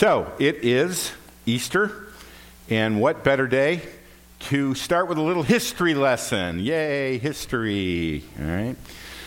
So, 0.00 0.32
it 0.38 0.64
is 0.64 1.12
Easter, 1.44 2.08
and 2.70 3.02
what 3.02 3.22
better 3.22 3.46
day 3.46 3.82
to 4.48 4.74
start 4.74 5.08
with 5.08 5.18
a 5.18 5.20
little 5.20 5.42
history 5.42 5.92
lesson? 5.92 6.58
Yay, 6.58 7.18
history! 7.18 8.24
All 8.40 8.46
right. 8.46 8.76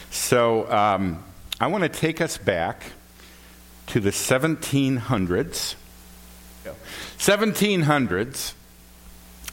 So, 0.10 0.68
um, 0.72 1.24
I 1.62 1.68
want 1.68 1.84
to 1.84 1.90
take 1.90 2.22
us 2.22 2.40
back 2.40 2.86
to 3.86 4.00
the 4.00 4.10
1700s. 4.10 5.76
1700s 7.20 8.54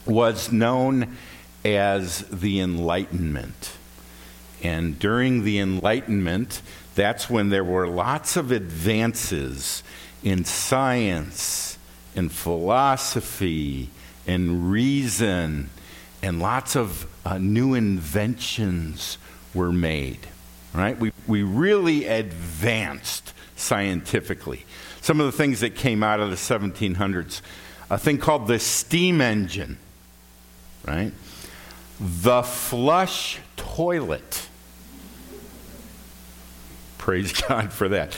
was 0.07 0.51
known 0.51 1.17
as 1.63 2.21
the 2.31 2.59
Enlightenment. 2.59 3.73
And 4.63 4.97
during 4.97 5.43
the 5.43 5.59
Enlightenment, 5.59 6.63
that's 6.95 7.29
when 7.29 7.49
there 7.49 7.63
were 7.63 7.87
lots 7.87 8.37
of 8.37 8.51
advances 8.51 9.83
in 10.23 10.45
science 10.45 11.77
in 12.15 12.29
philosophy 12.29 13.89
in 14.25 14.69
reason, 14.69 15.69
and 16.21 16.39
lots 16.39 16.75
of 16.75 17.07
uh, 17.25 17.37
new 17.37 17.73
inventions 17.73 19.17
were 19.53 19.71
made. 19.71 20.19
Right? 20.73 20.97
We, 20.97 21.11
we 21.27 21.43
really 21.43 22.05
advanced 22.05 23.33
scientifically. 23.55 24.65
Some 25.01 25.19
of 25.19 25.25
the 25.25 25.31
things 25.31 25.59
that 25.61 25.75
came 25.75 26.03
out 26.03 26.19
of 26.19 26.29
the 26.29 26.35
1700s, 26.35 27.41
a 27.89 27.97
thing 27.97 28.17
called 28.17 28.47
the 28.47 28.59
steam 28.59 29.19
engine, 29.19 29.77
right? 30.85 31.11
The 31.99 32.43
flush 32.43 33.39
toilet. 33.57 34.47
Praise 36.97 37.33
God 37.47 37.73
for 37.73 37.89
that 37.89 38.15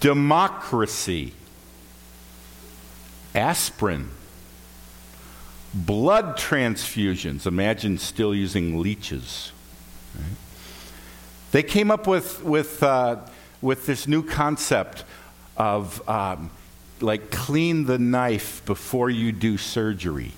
democracy, 0.00 1.32
aspirin, 3.34 4.10
blood 5.74 6.36
transfusions. 6.36 7.46
Imagine 7.46 7.98
still 7.98 8.34
using 8.34 8.80
leeches. 8.80 9.52
They 11.50 11.62
came 11.62 11.90
up 11.90 12.06
with, 12.06 12.42
with, 12.44 12.82
uh, 12.82 13.16
with 13.62 13.86
this 13.86 14.06
new 14.06 14.22
concept 14.22 15.04
of 15.56 16.06
um, 16.08 16.50
like 17.00 17.30
clean 17.30 17.86
the 17.86 17.98
knife 17.98 18.64
before 18.66 19.10
you 19.10 19.32
do 19.32 19.56
surgery. 19.56 20.32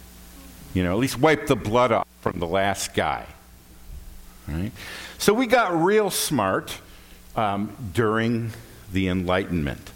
You 0.73 0.85
know, 0.85 0.93
at 0.93 0.99
least 0.99 1.19
wipe 1.19 1.47
the 1.47 1.57
blood 1.57 1.91
off 1.93 2.07
from 2.21 2.39
the 2.39 2.47
last 2.47 2.95
guy. 2.95 3.27
Right? 4.47 4.73
So 5.19 5.35
we 5.35 5.47
got 5.47 5.83
real 5.83 6.11
smart 6.11 6.79
um, 7.37 7.77
during 7.93 8.53
the 8.93 9.09
Enlightenment. 9.09 9.93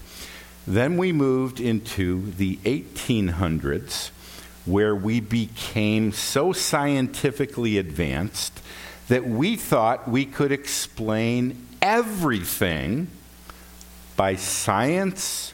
Then 0.66 0.96
we 0.96 1.12
moved 1.12 1.60
into 1.60 2.30
the 2.32 2.56
1800s, 2.64 4.10
where 4.64 4.96
we 4.96 5.20
became 5.20 6.12
so 6.12 6.52
scientifically 6.52 7.76
advanced 7.76 8.60
that 9.08 9.26
we 9.26 9.56
thought 9.56 10.08
we 10.08 10.24
could 10.24 10.50
explain 10.50 11.66
everything 11.82 13.08
by 14.16 14.36
science 14.36 15.52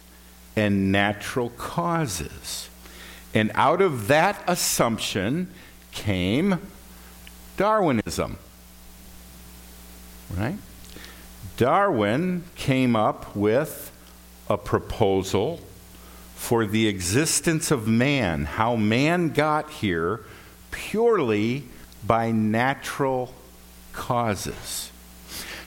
and 0.55 0.93
natural 0.93 1.51
causes. 1.51 2.69
And 3.35 3.51
out 3.55 3.81
of 3.81 4.09
that 4.09 4.43
assumption 4.47 5.53
came 5.93 6.61
Darwinism. 7.57 8.39
Right? 10.37 10.57
Darwin 11.61 12.44
came 12.55 12.97
up 12.97 13.36
with 13.36 13.92
a 14.48 14.56
proposal 14.56 15.61
for 16.34 16.64
the 16.64 16.89
existence 16.89 17.70
of 17.70 17.86
man, 17.86 18.47
how 18.47 18.77
man 18.77 19.28
got 19.28 19.69
here 19.69 20.20
purely 20.70 21.64
by 22.03 22.31
natural 22.31 23.34
causes. 23.93 24.91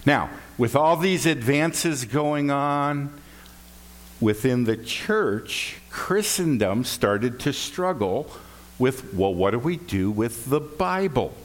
Now, 0.04 0.32
with 0.58 0.76
all 0.76 0.98
these 0.98 1.28
advances 1.28 2.06
going 2.06 2.50
on 2.50 3.14
within 4.20 4.64
the 4.64 4.78
church, 4.78 5.76
Christendom 5.92 6.86
started 6.86 7.40
to 7.42 7.54
struggle 7.54 8.32
with 8.80 9.14
well, 9.14 9.36
what 9.36 9.52
do 9.52 9.60
we 9.60 9.78
do 9.78 10.10
with 10.10 10.50
the 10.50 10.60
Bible? 10.60 11.36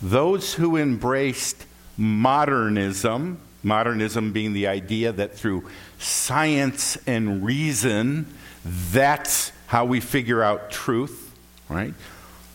Those 0.00 0.54
who 0.54 0.78
embraced 0.78 1.66
modernism, 1.98 3.38
modernism 3.62 4.32
being 4.32 4.54
the 4.54 4.68
idea 4.68 5.12
that 5.12 5.34
through 5.34 5.68
science 5.98 6.96
and 7.06 7.44
reason, 7.44 8.32
that's 8.64 9.52
how 9.66 9.84
we 9.84 10.00
figure 10.00 10.42
out 10.42 10.70
truth, 10.70 11.34
right? 11.68 11.92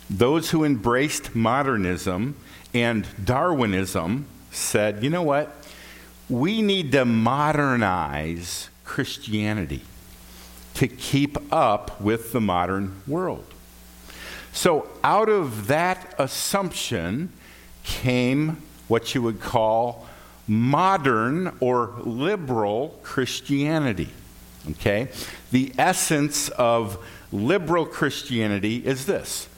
Those 0.10 0.50
who 0.50 0.64
embraced 0.64 1.36
modernism 1.36 2.36
and 2.74 3.06
Darwinism 3.24 4.26
said, 4.52 5.04
you 5.04 5.10
know 5.10 5.22
what? 5.22 5.56
We 6.30 6.62
need 6.62 6.92
to 6.94 7.06
modernize 7.06 8.70
Christianity 8.86 9.82
to 10.76 10.88
keep 10.88 11.38
up 11.54 12.02
with 12.02 12.32
the 12.32 12.42
modern 12.42 13.02
world. 13.06 13.46
So, 14.54 14.90
out 15.04 15.30
of 15.30 15.68
that 15.68 16.14
assumption 16.20 17.32
came 17.84 18.62
what 18.94 19.16
you 19.16 19.24
would 19.24 19.42
call 19.42 20.06
modern 20.48 21.58
or 21.60 21.96
liberal 22.04 23.00
Christianity. 23.02 24.10
Okay? 24.70 25.08
The 25.50 25.74
essence 25.80 26.50
of 26.50 27.04
liberal 27.32 27.88
Christianity 27.88 28.86
is 28.86 29.08
this 29.08 29.50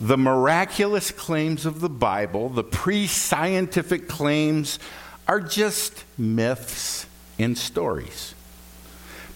the 0.00 0.16
miraculous 0.16 1.10
claims 1.10 1.66
of 1.66 1.80
the 1.80 1.88
Bible, 1.88 2.48
the 2.48 2.62
pre 2.62 3.08
scientific 3.08 4.06
claims, 4.06 4.78
are 5.26 5.40
just 5.40 6.04
myths 6.16 7.06
and 7.40 7.58
stories. 7.58 8.36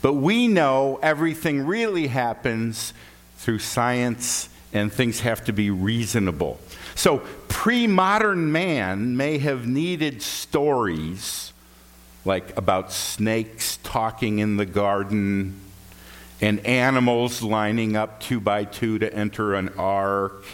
But 0.01 0.13
we 0.13 0.47
know 0.47 1.01
everything 1.03 1.67
really 1.67 2.07
happens 2.07 2.93
through 3.39 3.59
science 3.59 4.49
and 4.73 4.93
things 4.93 5.21
have 5.21 5.45
to 5.47 5.53
be 5.53 5.71
reasonable. 5.71 6.61
So, 6.95 7.19
pre 7.49 7.87
modern 7.87 8.53
man 8.53 9.17
may 9.17 9.39
have 9.39 9.67
needed 9.67 10.23
stories 10.23 11.53
like 12.25 12.57
about 12.57 12.93
snakes 12.93 13.79
talking 13.83 14.39
in 14.39 14.57
the 14.57 14.67
garden 14.67 15.61
and 16.41 16.65
animals 16.67 17.43
lining 17.43 17.97
up 17.97 18.21
two 18.21 18.41
by 18.41 18.65
two 18.65 18.99
to 18.99 19.13
enter 19.15 19.55
an 19.55 19.69
ark 19.77 20.45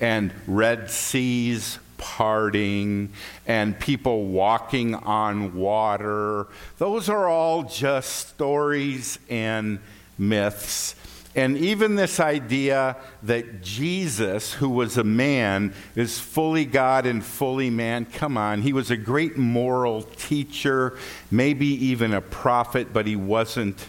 and 0.00 0.32
red 0.46 0.90
seas 0.90 1.78
parting 1.96 3.12
and 3.46 3.78
people 3.78 4.26
walking 4.26 4.94
on 4.94 5.54
water. 5.54 6.46
Those 6.78 7.08
are 7.08 7.28
all 7.28 7.64
just 7.64 8.28
stories 8.28 9.18
and 9.28 9.80
myths 10.16 10.94
and 11.34 11.56
even 11.58 11.94
this 11.94 12.20
idea 12.20 12.96
that 13.22 13.62
Jesus, 13.62 14.54
who 14.54 14.68
was 14.68 14.96
a 14.96 15.04
man, 15.04 15.74
is 15.94 16.18
fully 16.18 16.64
God 16.64 17.06
and 17.06 17.24
fully 17.24 17.70
man, 17.70 18.06
come 18.06 18.36
on, 18.36 18.62
he 18.62 18.72
was 18.72 18.90
a 18.90 18.96
great 18.96 19.36
moral 19.36 20.02
teacher, 20.02 20.98
maybe 21.30 21.66
even 21.66 22.14
a 22.14 22.20
prophet, 22.20 22.92
but 22.92 23.06
he 23.06 23.14
wasn't 23.14 23.88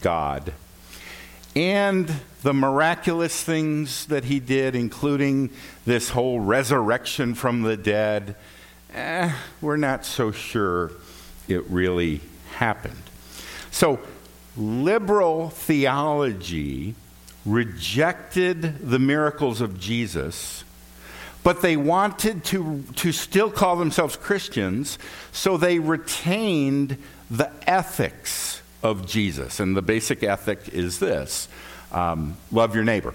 God. 0.00 0.52
And 1.54 2.12
the 2.42 2.54
miraculous 2.54 3.42
things 3.42 4.06
that 4.06 4.24
he 4.24 4.40
did, 4.40 4.74
including 4.74 5.50
this 5.84 6.10
whole 6.10 6.40
resurrection 6.40 7.34
from 7.34 7.62
the 7.62 7.76
dead, 7.76 8.36
eh, 8.94 9.32
we're 9.60 9.76
not 9.76 10.06
so 10.06 10.32
sure 10.32 10.92
it 11.48 11.64
really 11.68 12.20
happened. 12.52 13.02
So, 13.70 14.00
liberal 14.60 15.50
theology 15.50 16.94
rejected 17.44 18.90
the 18.90 18.98
miracles 18.98 19.60
of 19.60 19.80
Jesus, 19.80 20.64
but 21.42 21.62
they 21.62 21.76
wanted 21.76 22.44
to, 22.44 22.84
to 22.96 23.12
still 23.12 23.50
call 23.50 23.76
themselves 23.76 24.16
Christians, 24.16 24.98
so 25.32 25.56
they 25.56 25.78
retained 25.78 26.98
the 27.30 27.50
ethics 27.66 28.60
of 28.82 29.06
Jesus. 29.06 29.60
And 29.60 29.76
the 29.76 29.82
basic 29.82 30.22
ethic 30.22 30.68
is 30.68 30.98
this 30.98 31.48
um, 31.92 32.36
love 32.52 32.74
your 32.74 32.84
neighbor, 32.84 33.14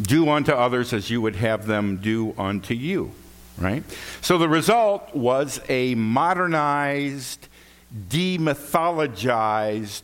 do 0.00 0.30
unto 0.30 0.52
others 0.52 0.92
as 0.92 1.10
you 1.10 1.20
would 1.20 1.36
have 1.36 1.66
them 1.66 1.98
do 1.98 2.34
unto 2.38 2.74
you. 2.74 3.12
Right? 3.56 3.84
So 4.20 4.36
the 4.38 4.48
result 4.48 5.14
was 5.14 5.60
a 5.68 5.94
modernized, 5.94 7.46
demythologized, 8.08 10.02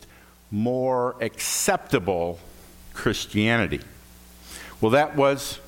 more 0.51 1.17
acceptable 1.21 2.39
Christianity. 2.93 3.81
Well, 4.81 4.91
that 4.91 5.17
was 5.17 5.61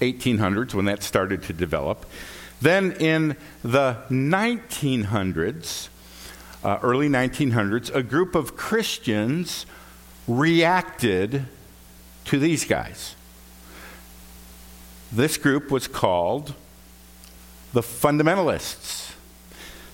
1800s 0.00 0.74
when 0.74 0.86
that 0.86 1.02
started 1.02 1.42
to 1.44 1.52
develop. 1.52 2.06
Then 2.60 2.92
in 2.92 3.36
the 3.62 3.98
1900s, 4.10 5.88
uh, 6.62 6.78
early 6.82 7.08
1900s, 7.08 7.94
a 7.94 8.02
group 8.02 8.34
of 8.34 8.56
Christians 8.56 9.66
reacted 10.26 11.46
to 12.24 12.38
these 12.38 12.64
guys. 12.64 13.14
This 15.12 15.36
group 15.36 15.70
was 15.70 15.86
called 15.86 16.54
the 17.72 17.82
fundamentalists. 17.82 19.12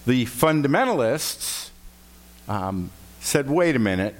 The 0.06 0.24
fundamentalists 0.26 1.70
um, 2.48 2.90
said, 3.20 3.48
wait 3.48 3.76
a 3.76 3.78
minute, 3.78 4.14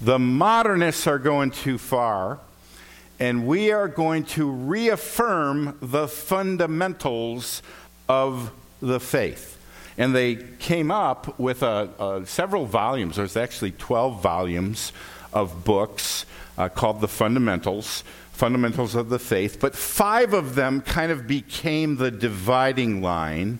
the 0.00 0.18
modernists 0.18 1.06
are 1.06 1.18
going 1.18 1.50
too 1.50 1.76
far, 1.76 2.38
and 3.18 3.46
we 3.46 3.72
are 3.72 3.88
going 3.88 4.24
to 4.24 4.50
reaffirm 4.50 5.76
the 5.82 6.06
fundamentals 6.06 7.62
of 8.08 8.52
the 8.80 9.00
faith. 9.00 9.56
And 9.98 10.14
they 10.14 10.36
came 10.36 10.92
up 10.92 11.38
with 11.40 11.64
a, 11.64 11.90
a, 11.98 12.26
several 12.26 12.66
volumes. 12.66 13.16
There's 13.16 13.36
actually 13.36 13.72
12 13.72 14.22
volumes 14.22 14.92
of 15.32 15.64
books 15.64 16.24
uh, 16.56 16.68
called 16.68 17.00
The 17.00 17.08
Fundamentals, 17.08 18.04
Fundamentals 18.32 18.94
of 18.94 19.08
the 19.08 19.18
Faith. 19.18 19.58
But 19.60 19.74
five 19.74 20.32
of 20.32 20.54
them 20.54 20.80
kind 20.80 21.10
of 21.10 21.26
became 21.26 21.96
the 21.96 22.12
dividing 22.12 23.02
line 23.02 23.58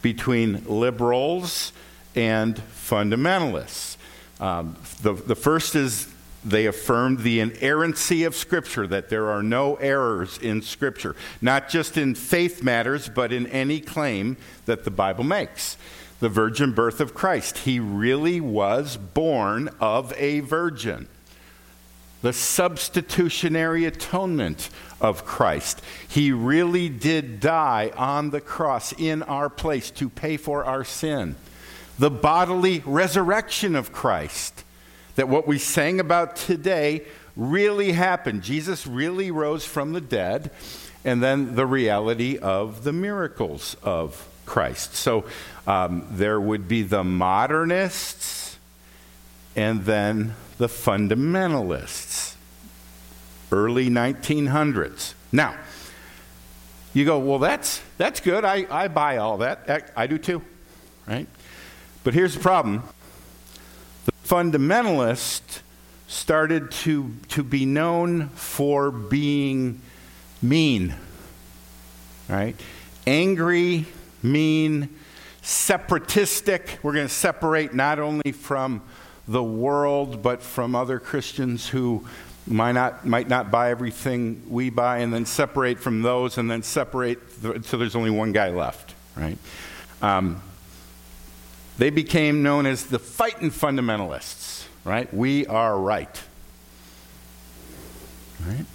between 0.00 0.64
liberals 0.66 1.72
and 2.14 2.56
fundamentalists. 2.56 3.93
Um, 4.40 4.76
the, 5.02 5.12
the 5.12 5.36
first 5.36 5.74
is 5.74 6.08
they 6.44 6.66
affirmed 6.66 7.20
the 7.20 7.40
inerrancy 7.40 8.24
of 8.24 8.36
Scripture, 8.36 8.86
that 8.86 9.08
there 9.08 9.30
are 9.30 9.42
no 9.42 9.76
errors 9.76 10.38
in 10.38 10.60
Scripture, 10.60 11.16
not 11.40 11.68
just 11.68 11.96
in 11.96 12.14
faith 12.14 12.62
matters, 12.62 13.08
but 13.08 13.32
in 13.32 13.46
any 13.46 13.80
claim 13.80 14.36
that 14.66 14.84
the 14.84 14.90
Bible 14.90 15.24
makes. 15.24 15.76
The 16.20 16.28
virgin 16.28 16.72
birth 16.72 17.00
of 17.00 17.14
Christ. 17.14 17.58
He 17.58 17.80
really 17.80 18.40
was 18.40 18.96
born 18.96 19.70
of 19.80 20.12
a 20.16 20.40
virgin. 20.40 21.08
The 22.22 22.32
substitutionary 22.32 23.84
atonement 23.84 24.70
of 25.00 25.24
Christ. 25.24 25.82
He 26.08 26.32
really 26.32 26.88
did 26.88 27.40
die 27.40 27.90
on 27.96 28.30
the 28.30 28.40
cross 28.40 28.92
in 28.92 29.22
our 29.22 29.50
place 29.50 29.90
to 29.92 30.08
pay 30.08 30.36
for 30.36 30.64
our 30.64 30.84
sin. 30.84 31.36
The 31.98 32.10
bodily 32.10 32.82
resurrection 32.84 33.76
of 33.76 33.92
Christ 33.92 34.64
that 35.16 35.28
what 35.28 35.46
we 35.46 35.58
sang 35.58 36.00
about 36.00 36.36
today 36.36 37.02
really 37.36 37.92
happened. 37.92 38.42
Jesus 38.42 38.86
really 38.86 39.30
rose 39.30 39.64
from 39.64 39.92
the 39.92 40.00
dead, 40.00 40.50
and 41.04 41.22
then 41.22 41.54
the 41.54 41.66
reality 41.66 42.38
of 42.38 42.84
the 42.84 42.92
miracles 42.92 43.76
of 43.82 44.28
Christ. 44.46 44.94
So 44.94 45.24
um, 45.66 46.06
there 46.10 46.40
would 46.40 46.68
be 46.68 46.82
the 46.82 47.04
modernists 47.04 48.58
and 49.56 49.84
then 49.84 50.34
the 50.58 50.66
fundamentalists, 50.66 52.34
early 53.52 53.88
1900s. 53.88 55.14
Now, 55.30 55.56
you 56.92 57.04
go, 57.04 57.18
well, 57.18 57.38
that's, 57.38 57.80
that's 57.98 58.20
good. 58.20 58.44
I, 58.44 58.66
I 58.70 58.88
buy 58.88 59.18
all 59.18 59.38
that. 59.38 59.64
I, 59.96 60.04
I 60.04 60.06
do 60.06 60.18
too, 60.18 60.42
right? 61.06 61.26
But 62.04 62.12
here's 62.12 62.34
the 62.34 62.40
problem 62.40 62.82
the 64.04 64.12
fundamentalist 64.26 65.62
started 66.06 66.70
to, 66.70 67.14
to 67.28 67.42
be 67.42 67.64
known 67.64 68.28
for 68.28 68.90
being 68.90 69.80
mean, 70.42 70.94
right? 72.28 72.54
Angry, 73.06 73.86
mean, 74.22 74.90
separatistic. 75.40 76.78
We're 76.82 76.92
going 76.92 77.08
to 77.08 77.12
separate 77.12 77.72
not 77.72 77.98
only 77.98 78.32
from 78.32 78.82
the 79.26 79.42
world, 79.42 80.22
but 80.22 80.42
from 80.42 80.74
other 80.74 80.98
Christians 80.98 81.68
who 81.68 82.06
might 82.46 82.72
not, 82.72 83.06
might 83.06 83.28
not 83.28 83.50
buy 83.50 83.70
everything 83.70 84.42
we 84.50 84.68
buy, 84.68 84.98
and 84.98 85.12
then 85.12 85.24
separate 85.24 85.78
from 85.78 86.02
those, 86.02 86.36
and 86.36 86.50
then 86.50 86.62
separate 86.62 87.18
so 87.64 87.78
there's 87.78 87.96
only 87.96 88.10
one 88.10 88.32
guy 88.32 88.50
left, 88.50 88.94
right? 89.16 89.38
Um, 90.02 90.42
they 91.78 91.90
became 91.90 92.42
known 92.42 92.66
as 92.66 92.86
the 92.86 92.98
fighting 92.98 93.50
fundamentalists, 93.50 94.66
right? 94.84 95.12
We 95.12 95.46
are 95.46 95.78
right. 95.78 96.22
Right? 98.46 98.66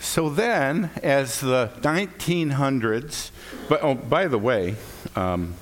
So 0.00 0.28
then, 0.28 0.90
as 1.02 1.40
the 1.40 1.70
1900s, 1.80 3.30
but 3.68 3.82
oh, 3.82 3.94
by 3.94 4.26
the 4.26 4.38
way, 4.38 4.74
um, 5.14 5.54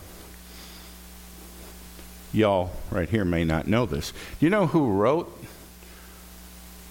y'all 2.32 2.70
right 2.90 3.08
here 3.08 3.24
may 3.24 3.44
not 3.44 3.66
know 3.66 3.84
this. 3.84 4.12
Do 4.12 4.46
you 4.46 4.50
know 4.50 4.66
who 4.66 4.90
wrote 4.90 5.44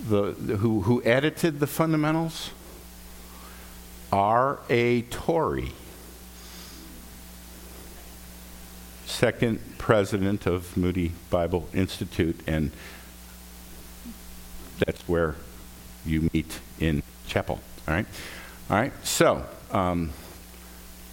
the, 0.07 0.31
who, 0.31 0.81
who 0.81 1.03
edited 1.03 1.59
the 1.59 1.67
fundamentals? 1.67 2.51
R.A. 4.11 5.01
Torrey. 5.03 5.73
Second 9.19 9.59
president 9.77 10.45
of 10.45 10.77
Moody 10.77 11.11
Bible 11.29 11.67
Institute, 11.73 12.39
and 12.47 12.71
that's 14.85 15.01
where 15.09 15.35
you 16.05 16.29
meet 16.31 16.61
in 16.79 17.03
chapel. 17.27 17.59
All 17.85 17.95
right? 17.95 18.05
All 18.69 18.77
right, 18.77 18.93
so 19.03 19.45
um, 19.71 20.11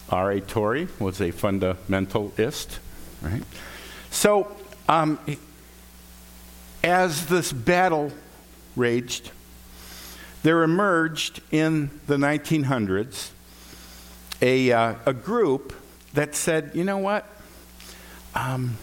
R.A. 0.08 0.41
Torrey 0.41 0.87
was 1.00 1.20
a 1.20 1.32
fundamentalist, 1.32 2.79
right? 3.23 3.43
So, 4.11 4.56
um, 4.88 5.19
as 6.85 7.26
this 7.26 7.52
battle 7.52 8.12
raged, 8.76 9.32
there 10.44 10.62
emerged 10.62 11.41
in 11.50 11.91
the 12.06 12.19
1900s 12.19 13.31
a, 14.41 14.70
uh, 14.70 14.94
a 15.06 15.12
group 15.12 15.73
that 16.14 16.37
said, 16.37 16.70
you 16.73 16.85
know 16.85 16.99
what? 16.99 17.26
Um, 18.37 18.77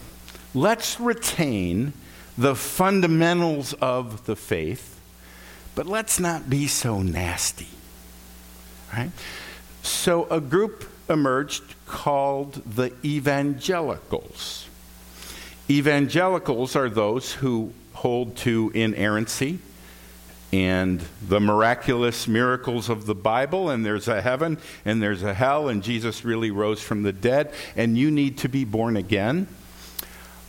let's 0.52 0.98
retain 0.98 1.92
the 2.36 2.54
fundamentals 2.54 3.72
of 3.74 4.26
the 4.26 4.34
faith, 4.34 5.00
but 5.74 5.86
let's 5.86 6.18
not 6.18 6.50
be 6.50 6.66
so 6.66 7.02
nasty. 7.02 7.68
Right? 8.92 9.10
So 9.82 10.26
a 10.30 10.40
group 10.40 10.90
emerged 11.08 11.62
called 11.86 12.54
the 12.66 12.92
evangelicals. 13.04 14.68
Evangelicals 15.70 16.74
are 16.76 16.88
those 16.88 17.34
who 17.34 17.72
hold 17.92 18.36
to 18.36 18.70
inerrancy 18.74 19.60
and 20.54 21.00
the 21.20 21.40
miraculous 21.40 22.28
miracles 22.28 22.88
of 22.88 23.06
the 23.06 23.14
Bible, 23.14 23.70
and 23.70 23.84
there's 23.84 24.06
a 24.06 24.22
heaven 24.22 24.56
and 24.84 25.02
there's 25.02 25.24
a 25.24 25.34
hell, 25.34 25.68
and 25.68 25.82
Jesus 25.82 26.24
really 26.24 26.52
rose 26.52 26.80
from 26.80 27.02
the 27.02 27.12
dead, 27.12 27.52
and 27.74 27.98
you 27.98 28.08
need 28.08 28.38
to 28.38 28.48
be 28.48 28.64
born 28.64 28.96
again. 28.96 29.48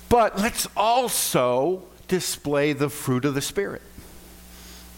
But 0.07 0.37
let's 0.37 0.67
also 0.77 1.81
display 2.07 2.73
the 2.73 2.87
fruit 2.87 3.25
of 3.25 3.33
the 3.33 3.41
Spirit 3.41 3.81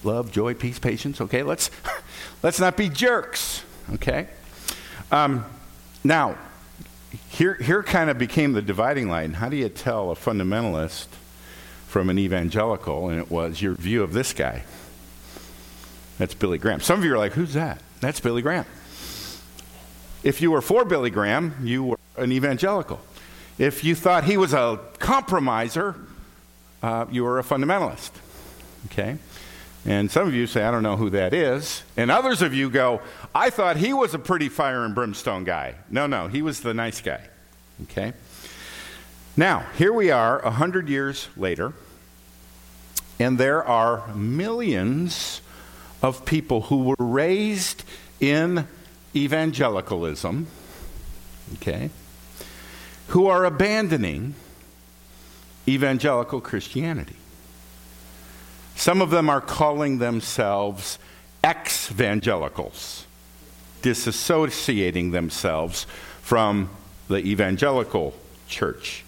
love, 0.03 0.29
joy, 0.29 0.53
peace, 0.53 0.77
patience. 0.77 1.21
Okay, 1.21 1.41
let's, 1.41 1.71
let's 2.43 2.59
not 2.59 2.75
be 2.75 2.89
jerks. 2.89 3.63
Okay? 3.93 4.27
Um, 5.09 5.45
now, 6.03 6.37
here, 7.29 7.53
here 7.55 7.81
kind 7.81 8.09
of 8.09 8.17
became 8.17 8.51
the 8.51 8.61
dividing 8.61 9.07
line. 9.07 9.35
How 9.35 9.47
do 9.47 9.55
you 9.55 9.69
tell 9.69 10.11
a 10.11 10.15
fundamentalist 10.15 11.07
from 11.87 12.09
an 12.09 12.19
evangelical? 12.19 13.09
And 13.09 13.19
it 13.19 13.31
was 13.31 13.61
your 13.61 13.73
view 13.73 14.03
of 14.03 14.11
this 14.11 14.33
guy. 14.33 14.63
That's 16.17 16.33
Billy 16.33 16.57
Graham. 16.57 16.79
Some 16.79 16.99
of 16.99 17.05
you 17.05 17.13
are 17.13 17.17
like, 17.17 17.33
who's 17.33 17.53
that? 17.53 17.81
That's 17.99 18.19
Billy 18.19 18.41
Graham. 18.41 18.65
If 20.23 20.41
you 20.41 20.51
were 20.51 20.61
for 20.61 20.83
Billy 20.83 21.09
Graham, 21.09 21.55
you 21.63 21.83
were 21.83 21.99
an 22.17 22.31
evangelical. 22.31 22.99
If 23.57 23.83
you 23.83 23.95
thought 23.95 24.23
he 24.23 24.37
was 24.37 24.53
a 24.53 24.79
compromiser, 24.99 25.95
uh, 26.81 27.05
you 27.11 27.23
were 27.23 27.39
a 27.39 27.43
fundamentalist. 27.43 28.11
Okay? 28.87 29.17
And 29.85 30.11
some 30.11 30.27
of 30.27 30.33
you 30.33 30.47
say, 30.47 30.63
I 30.63 30.71
don't 30.71 30.83
know 30.83 30.97
who 30.97 31.09
that 31.11 31.33
is. 31.33 31.83
And 31.95 32.11
others 32.11 32.41
of 32.41 32.53
you 32.53 32.69
go, 32.69 33.01
I 33.33 33.49
thought 33.49 33.77
he 33.77 33.93
was 33.93 34.13
a 34.13 34.19
pretty 34.19 34.49
fire 34.49 34.83
and 34.83 34.93
brimstone 34.93 35.43
guy. 35.43 35.75
No, 35.89 36.07
no, 36.07 36.27
he 36.27 36.41
was 36.41 36.59
the 36.59 36.73
nice 36.73 36.99
guy. 36.99 37.21
Okay? 37.83 38.13
Now, 39.37 39.65
here 39.77 39.93
we 39.93 40.11
are, 40.11 40.39
a 40.39 40.51
hundred 40.51 40.89
years 40.89 41.29
later, 41.37 41.73
and 43.19 43.37
there 43.37 43.63
are 43.63 44.13
millions 44.13 45.41
of 46.01 46.25
people 46.25 46.61
who 46.61 46.83
were 46.83 46.95
raised 46.99 47.83
in 48.19 48.67
evangelicalism, 49.15 50.47
okay, 51.55 51.89
who 53.07 53.27
are 53.27 53.45
abandoning 53.45 54.35
evangelical 55.67 56.41
Christianity. 56.41 57.15
Some 58.75 59.01
of 59.01 59.09
them 59.09 59.29
are 59.29 59.41
calling 59.41 59.97
themselves 59.97 60.99
ex 61.43 61.91
evangelicals, 61.91 63.05
disassociating 63.81 65.11
themselves 65.11 65.85
from 66.21 66.69
the 67.07 67.17
evangelical 67.17 68.13
church. 68.47 69.03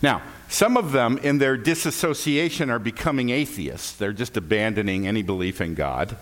Now, 0.00 0.22
some 0.52 0.76
of 0.76 0.92
them, 0.92 1.16
in 1.16 1.38
their 1.38 1.56
disassociation, 1.56 2.68
are 2.68 2.78
becoming 2.78 3.30
atheists. 3.30 3.92
They're 3.92 4.12
just 4.12 4.36
abandoning 4.36 5.06
any 5.06 5.22
belief 5.22 5.62
in 5.62 5.74
God. 5.74 6.14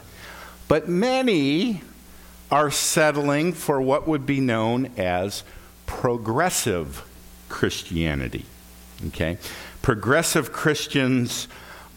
But 0.68 0.88
many 0.88 1.82
are 2.48 2.70
settling 2.70 3.52
for 3.52 3.82
what 3.82 4.06
would 4.06 4.26
be 4.26 4.38
known 4.38 4.92
as 4.96 5.42
progressive 5.86 7.04
Christianity. 7.48 8.44
Okay? 9.08 9.36
Progressive 9.82 10.52
Christians 10.52 11.48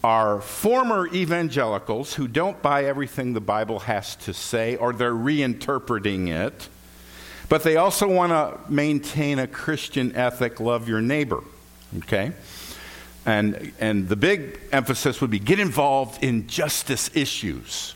are 0.04 0.42
former 0.42 1.06
evangelicals 1.14 2.16
who 2.16 2.28
don't 2.28 2.64
buy 2.64 2.86
everything 2.86 3.34
the 3.34 3.42
Bible 3.42 3.82
has 3.82 4.16
to 4.16 4.34
say 4.34 4.76
or 4.76 4.92
they're 4.92 5.12
reinterpreting 5.14 6.30
it, 6.30 6.68
but 7.48 7.62
they 7.62 7.78
also 7.78 8.08
want 8.08 8.32
to 8.32 8.72
maintain 8.72 9.38
a 9.38 9.46
Christian 9.46 10.16
ethic 10.16 10.60
love 10.60 10.90
your 10.90 11.00
neighbor. 11.00 11.44
Okay? 12.00 12.32
And, 13.26 13.72
and 13.80 14.10
the 14.10 14.16
big 14.16 14.60
emphasis 14.72 15.22
would 15.22 15.32
be 15.32 15.40
get 15.40 15.60
involved 15.60 16.24
in 16.24 16.48
justice 16.48 17.10
issues. 17.14 17.96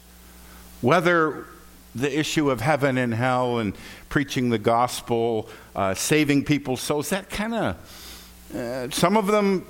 Whether 0.81 1.45
the 1.93 2.17
issue 2.17 2.49
of 2.51 2.61
heaven 2.61 2.97
and 2.97 3.13
hell 3.13 3.57
and 3.57 3.75
preaching 4.09 4.49
the 4.49 4.59
gospel, 4.59 5.49
uh, 5.75 5.93
saving 5.95 6.45
people's 6.45 6.81
souls, 6.81 7.09
that 7.09 7.29
kind 7.29 7.55
of, 7.55 8.53
uh, 8.55 8.89
some 8.91 9.17
of 9.17 9.27
them 9.27 9.65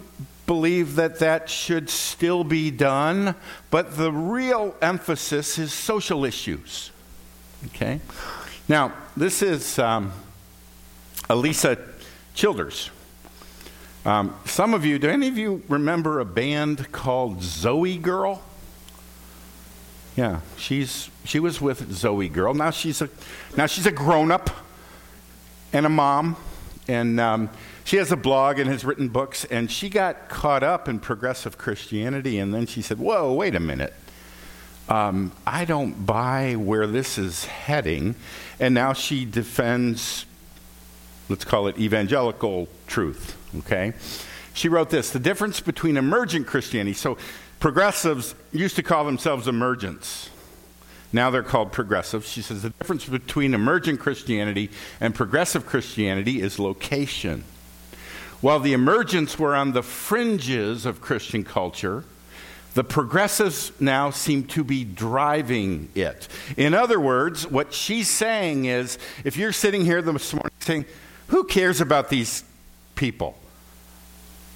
believe 0.46 0.96
that 0.96 1.20
that 1.20 1.50
should 1.50 1.90
still 1.90 2.44
be 2.44 2.72
done, 2.72 3.36
but 3.70 3.98
the 3.98 4.12
real 4.12 4.76
emphasis 4.82 5.58
is 5.58 5.74
social 5.74 6.24
issues. 6.24 6.92
Okay? 7.68 8.00
Now, 8.68 8.94
this 9.16 9.42
is 9.42 9.80
um, 9.80 10.12
Alisa 11.30 11.80
Childers. 12.34 12.92
Um, 14.06 14.36
some 14.46 14.74
of 14.74 14.86
you, 14.86 15.00
do 15.00 15.10
any 15.10 15.28
of 15.28 15.38
you 15.38 15.64
remember 15.68 16.20
a 16.20 16.26
band 16.26 16.92
called 16.92 17.40
ZOEgirl? 17.40 18.40
Yeah, 20.16 20.40
she's 20.58 21.10
she 21.26 21.40
was 21.40 21.60
with 21.62 21.90
ZOEgirl. 21.90 22.56
Now 22.56 22.72
she's 22.72 23.02
a 23.02 23.10
now 23.56 23.66
she's 23.66 23.86
a 23.86 23.92
grown 23.92 24.32
up 24.32 24.50
and 25.74 25.86
a 25.86 25.90
mom, 25.90 26.38
and 26.88 27.20
um, 27.20 27.50
she 27.84 27.98
has 27.98 28.12
a 28.12 28.18
blog 28.18 28.60
and 28.60 28.70
has 28.70 28.86
written 28.86 29.10
books. 29.10 29.46
And 29.46 29.70
she 29.70 29.90
got 29.90 30.30
caught 30.30 30.64
up 30.64 30.88
in 30.88 31.00
progressive 31.00 31.58
Christianity, 31.58 32.40
and 32.40 32.54
then 32.54 32.66
she 32.66 32.82
said, 32.82 32.98
"Whoa, 32.98 33.34
wait 33.34 33.56
a 33.56 33.60
minute." 33.60 33.94
Um, 34.90 35.34
I 35.46 35.66
don't 35.66 36.06
buy 36.06 36.56
where 36.56 36.88
this 36.88 37.18
is 37.18 37.44
heading. 37.46 38.16
And 38.60 38.74
now 38.74 38.94
she 38.94 39.26
defends 39.26 40.26
let's 41.30 41.46
call 41.46 41.68
it 41.68 41.78
evangelical 41.78 42.68
truth, 42.88 43.38
okay? 43.60 43.94
She 44.54 44.70
wrote 44.70 44.90
this 44.90 45.12
The 45.12 45.20
difference 45.20 45.60
between 45.60 45.98
emergent 45.98 46.48
Christianity, 46.48 46.94
so 46.94 47.18
progressives 47.60 48.36
used 48.52 48.76
to 48.78 48.84
call 48.84 49.06
themselves 49.06 49.48
emergents. 49.48 50.30
Now 51.14 51.30
they're 51.30 51.44
called 51.44 51.72
progressives. 51.72 52.28
She 52.28 52.42
says 52.42 52.64
the 52.64 52.72
difference 52.72 53.06
between 53.06 53.54
emergent 53.54 54.00
Christianity 54.00 54.70
and 55.00 55.16
progressive 55.16 55.66
Christianity 55.66 56.42
is 56.42 56.60
location. 56.60 57.44
While 58.42 58.60
the 58.60 58.74
emergents 58.74 59.40
were 59.40 59.56
on 59.56 59.72
the 59.72 59.82
fringes 59.82 60.86
of 60.86 61.02
Christian 61.02 61.44
culture, 61.44 62.04
the 62.74 62.84
progressives 62.84 63.72
now 63.80 64.12
seem 64.12 64.44
to 64.48 64.64
be 64.64 64.84
driving 64.84 65.90
it. 65.96 66.28
In 66.58 66.76
other 66.76 67.00
words, 67.00 67.48
what 67.48 67.74
she's 67.74 68.10
saying 68.10 68.66
is 68.66 69.00
if 69.24 69.38
you're 69.38 69.52
sitting 69.52 69.84
here 69.84 70.02
this 70.02 70.34
morning 70.34 70.52
saying, 70.60 70.86
who 71.28 71.46
cares 71.46 71.82
about 71.82 72.10
these 72.10 72.44
people? 72.96 73.36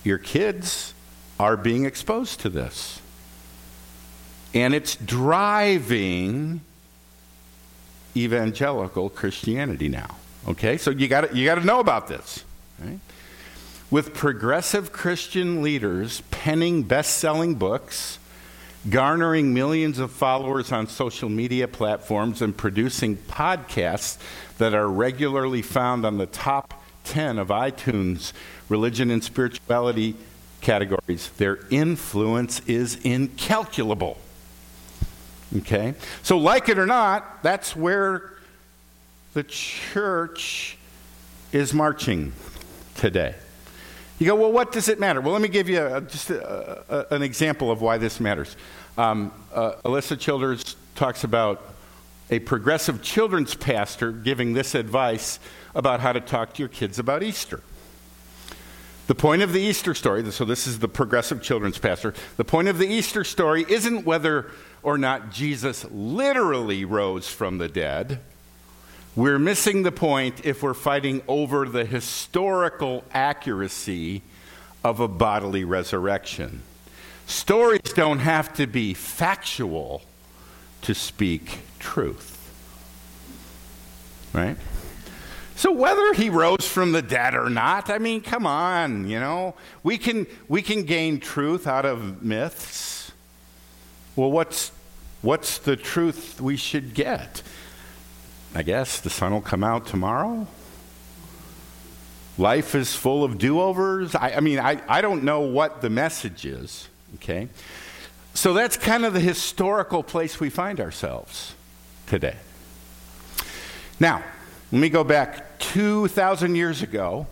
Your 0.04 0.18
kids 0.18 0.94
are 1.40 1.58
being 1.58 1.86
exposed 1.86 2.40
to 2.42 2.50
this. 2.50 3.02
And 4.54 4.74
it's 4.74 4.96
driving 4.96 6.62
evangelical 8.16 9.10
Christianity 9.10 9.88
now. 9.88 10.18
Okay? 10.48 10.78
So 10.78 10.92
you 10.92 11.08
got 11.08 11.36
you 11.36 11.46
got 11.46 11.56
to 11.56 11.66
know 11.66 11.80
about 11.80 12.08
this. 12.08 12.44
Right? 12.80 13.00
With 13.90 14.14
progressive 14.14 14.92
Christian 14.92 15.62
leaders 15.62 16.22
penning 16.32 16.84
best-selling 16.84 17.56
books, 17.56 18.20
garnering 18.90 19.54
millions 19.54 20.00
of 20.00 20.12
followers 20.12 20.72
on 20.72 20.88
social 20.88 21.30
media 21.30 21.68
platforms 21.68 22.42
and 22.42 22.56
producing 22.56 23.18
podcasts 23.18 24.18
that 24.58 24.74
are 24.74 24.88
regularly 24.88 25.62
found 25.62 26.06
on 26.06 26.18
the 26.18 26.26
top 26.26 26.81
10 27.04 27.40
of 27.40 27.48
iTunes 27.50 28.34
religion 28.70 29.12
and 29.12 29.24
spirituality 29.24 30.16
categories. 30.62 31.30
Their 31.38 31.60
influence 31.70 32.62
is 32.68 32.96
incalculable. 33.04 34.18
Okay? 35.58 35.96
So, 36.24 36.38
like 36.38 36.70
it 36.70 36.78
or 36.78 36.86
not, 36.86 37.44
that's 37.44 37.76
where 37.76 38.32
the 39.34 39.44
church 39.44 40.78
is 41.52 41.74
marching 41.74 42.34
today. 42.96 43.36
You 44.20 44.28
go, 44.28 44.36
well, 44.36 44.52
what 44.52 44.72
does 44.72 44.88
it 44.88 45.00
matter? 45.00 45.20
Well, 45.20 45.34
let 45.34 45.42
me 45.42 45.48
give 45.48 45.68
you 45.68 45.84
a, 45.84 46.02
just 46.02 46.30
a, 46.30 47.08
a, 47.10 47.16
an 47.16 47.24
example 47.24 47.72
of 47.72 47.82
why 47.82 47.98
this 47.98 48.20
matters. 48.20 48.56
Um, 48.98 49.34
uh, 49.54 49.74
Alisa 49.84 50.18
Childers 50.20 50.76
talks 50.96 51.24
about 51.24 51.74
a 52.30 52.40
progressive 52.40 53.02
children's 53.02 53.56
pastor 53.56 54.12
giving 54.12 54.54
this 54.54 54.76
advice 54.76 55.40
about 55.74 56.00
how 56.00 56.14
to 56.14 56.20
talk 56.20 56.54
to 56.54 56.62
your 56.62 56.70
kids 56.70 57.00
about 57.00 57.24
Easter. 57.24 57.62
The 59.08 59.16
point 59.16 59.42
of 59.42 59.52
the 59.52 59.60
Easter 59.60 59.94
story, 59.94 60.30
so 60.32 60.46
this 60.46 60.68
is 60.68 60.80
the 60.80 60.88
progressive 60.88 61.42
children's 61.42 61.78
pastor, 61.78 62.14
the 62.38 62.46
point 62.46 62.68
of 62.68 62.78
the 62.78 62.88
Easter 62.88 63.24
story 63.24 63.66
isn't 63.68 64.06
whether 64.06 64.52
or 64.84 64.98
not 64.98 65.32
Jesus 65.32 65.86
literally 65.92 66.86
rose 66.86 67.28
from 67.28 67.58
the 67.58 67.68
dead. 67.68 68.20
We're 69.16 69.40
missing 69.40 69.84
the 69.84 69.92
point 69.92 70.46
if 70.46 70.64
we're 70.64 70.74
fighting 70.74 71.22
over 71.28 71.68
the 71.68 71.84
historical 71.84 73.04
accuracy 73.14 74.22
of 74.84 75.00
a 75.00 75.08
bodily 75.08 75.66
resurrection. 75.66 76.64
Stories 77.28 77.94
don't 77.94 78.20
have 78.20 78.54
to 78.54 78.66
be 78.66 78.94
factual 78.94 80.04
to 80.84 80.96
speak 80.96 81.60
truth. 81.80 82.38
Right? 84.34 84.58
So 85.62 85.72
whether 85.72 86.14
he 86.14 86.32
rose 86.32 86.68
from 86.68 86.92
the 86.92 87.04
dead 87.04 87.36
or 87.36 87.48
not, 87.48 87.92
I 87.92 88.00
mean, 88.00 88.22
come 88.22 88.48
on, 88.48 89.08
you 89.08 89.20
know, 89.20 89.54
we 89.84 90.00
can 90.00 90.26
we 90.48 90.64
can 90.64 90.86
gain 90.86 91.20
truth 91.20 91.68
out 91.68 91.86
of 91.86 92.24
myths. 92.24 93.12
Well, 94.16 94.32
what's 94.32 94.72
what's 95.22 95.60
the 95.60 95.76
truth 95.76 96.42
we 96.42 96.58
should 96.58 96.96
get? 96.96 97.44
I 98.56 98.64
guess 98.64 99.00
the 99.02 99.12
sun 99.12 99.34
will 99.34 99.42
come 99.42 99.64
out 99.64 99.86
tomorrow. 99.86 100.48
Life 102.40 102.74
is 102.74 102.96
full 102.96 103.24
of 103.24 103.38
do-overs. 103.38 104.16
I, 104.16 104.38
I 104.38 104.40
mean, 104.40 104.58
I, 104.58 104.82
I 104.88 105.02
don't 105.02 105.24
know 105.24 105.42
what 105.42 105.82
the 105.82 105.92
message 105.92 106.44
is. 106.44 106.88
Okay? 107.18 107.50
So 108.34 108.56
that's 108.56 108.78
kind 108.78 109.06
of 109.06 109.14
the 109.14 109.20
historical 109.20 110.02
place 110.02 110.40
we 110.40 110.50
find 110.50 110.80
ourselves 110.80 111.54
today. 112.08 112.38
Now, 114.00 114.24
let 114.72 114.80
me 114.80 114.88
go 114.88 115.04
back 115.04 115.60
2,000 115.60 116.56
years 116.56 116.82
ago, 116.82 117.28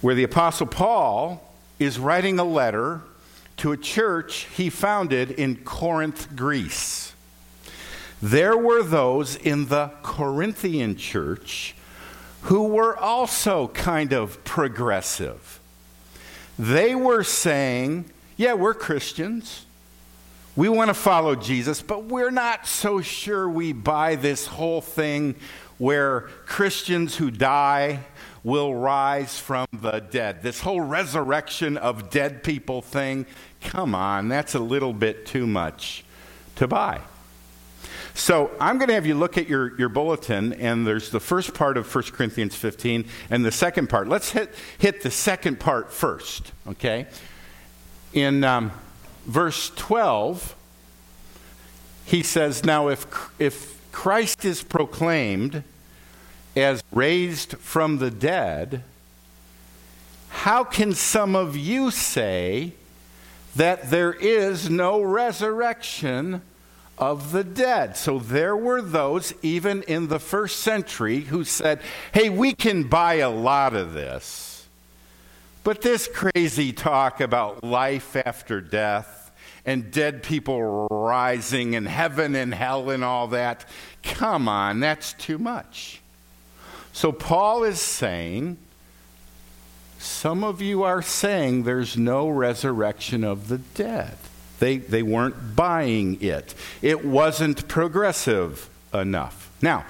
where 0.00 0.14
the 0.14 0.22
Apostle 0.22 0.68
Paul 0.68 1.42
is 1.80 1.98
writing 1.98 2.38
a 2.38 2.44
letter 2.44 3.00
to 3.56 3.72
a 3.72 3.76
church 3.76 4.46
he 4.56 4.70
founded 4.70 5.32
in 5.32 5.56
Corinth, 5.56 6.36
Greece. 6.36 7.12
There 8.22 8.56
were 8.56 8.84
those 8.84 9.34
in 9.34 9.66
the 9.66 9.90
Corinthian 10.04 10.96
church 10.96 11.74
who 12.42 12.68
were 12.68 12.96
also 12.96 13.66
kind 13.68 14.12
of 14.12 14.44
progressive. 14.44 15.58
They 16.56 16.94
were 16.94 17.24
saying, 17.24 18.04
yeah, 18.36 18.54
we're 18.54 18.74
Christians. 18.74 19.66
We 20.54 20.68
want 20.68 20.88
to 20.88 20.94
follow 20.94 21.34
Jesus, 21.34 21.82
but 21.82 22.04
we're 22.04 22.30
not 22.30 22.68
so 22.68 23.00
sure 23.00 23.48
we 23.48 23.72
buy 23.72 24.14
this 24.14 24.46
whole 24.46 24.80
thing 24.80 25.34
where 25.78 26.22
Christians 26.46 27.16
who 27.16 27.30
die 27.30 28.00
will 28.44 28.74
rise 28.74 29.38
from 29.38 29.66
the 29.72 30.00
dead. 30.00 30.42
This 30.42 30.60
whole 30.60 30.80
resurrection 30.80 31.76
of 31.76 32.10
dead 32.10 32.42
people 32.42 32.82
thing, 32.82 33.26
come 33.60 33.94
on, 33.94 34.28
that's 34.28 34.54
a 34.54 34.60
little 34.60 34.92
bit 34.92 35.26
too 35.26 35.46
much 35.46 36.04
to 36.56 36.66
buy. 36.66 37.00
So 38.14 38.50
I'm 38.58 38.78
going 38.78 38.88
to 38.88 38.94
have 38.94 39.06
you 39.06 39.14
look 39.14 39.38
at 39.38 39.48
your, 39.48 39.78
your 39.78 39.88
bulletin, 39.88 40.52
and 40.54 40.84
there's 40.84 41.10
the 41.10 41.20
first 41.20 41.54
part 41.54 41.76
of 41.76 41.94
1 41.94 42.04
Corinthians 42.12 42.56
15 42.56 43.04
and 43.30 43.44
the 43.44 43.52
second 43.52 43.88
part. 43.88 44.08
Let's 44.08 44.32
hit, 44.32 44.52
hit 44.78 45.02
the 45.02 45.10
second 45.10 45.60
part 45.60 45.92
first, 45.92 46.50
okay? 46.66 47.06
In 48.12 48.42
um, 48.42 48.72
verse 49.24 49.70
12, 49.76 50.56
he 52.06 52.24
says, 52.24 52.64
Now, 52.64 52.88
if, 52.88 53.06
if 53.38 53.77
Christ 53.98 54.44
is 54.44 54.62
proclaimed 54.62 55.64
as 56.54 56.84
raised 56.92 57.58
from 57.58 57.98
the 57.98 58.12
dead, 58.12 58.84
how 60.28 60.62
can 60.62 60.94
some 60.94 61.34
of 61.34 61.56
you 61.56 61.90
say 61.90 62.74
that 63.56 63.90
there 63.90 64.12
is 64.12 64.70
no 64.70 65.02
resurrection 65.02 66.42
of 66.96 67.32
the 67.32 67.42
dead? 67.42 67.96
So 67.96 68.20
there 68.20 68.56
were 68.56 68.82
those, 68.82 69.34
even 69.42 69.82
in 69.82 70.06
the 70.06 70.20
first 70.20 70.60
century, 70.60 71.22
who 71.22 71.42
said, 71.42 71.80
hey, 72.14 72.28
we 72.28 72.54
can 72.54 72.84
buy 72.84 73.14
a 73.14 73.28
lot 73.28 73.74
of 73.74 73.94
this. 73.94 74.68
But 75.64 75.82
this 75.82 76.06
crazy 76.06 76.72
talk 76.72 77.20
about 77.20 77.64
life 77.64 78.14
after 78.14 78.60
death 78.60 79.17
and 79.64 79.90
dead 79.90 80.22
people 80.22 80.88
rising 80.90 81.74
and 81.74 81.86
heaven 81.86 82.34
and 82.34 82.54
hell 82.54 82.90
and 82.90 83.04
all 83.04 83.28
that, 83.28 83.64
come 84.02 84.48
on, 84.48 84.80
that's 84.80 85.12
too 85.14 85.38
much. 85.38 86.00
So 86.92 87.12
Paul 87.12 87.64
is 87.64 87.80
saying, 87.80 88.56
some 89.98 90.44
of 90.44 90.62
you 90.62 90.84
are 90.84 91.02
saying 91.02 91.64
there's 91.64 91.96
no 91.96 92.28
resurrection 92.28 93.24
of 93.24 93.48
the 93.48 93.58
dead. 93.58 94.16
They, 94.58 94.78
they 94.78 95.02
weren't 95.02 95.54
buying 95.54 96.20
it, 96.20 96.54
it 96.82 97.04
wasn't 97.04 97.68
progressive 97.68 98.68
enough. 98.92 99.50
Now, 99.60 99.84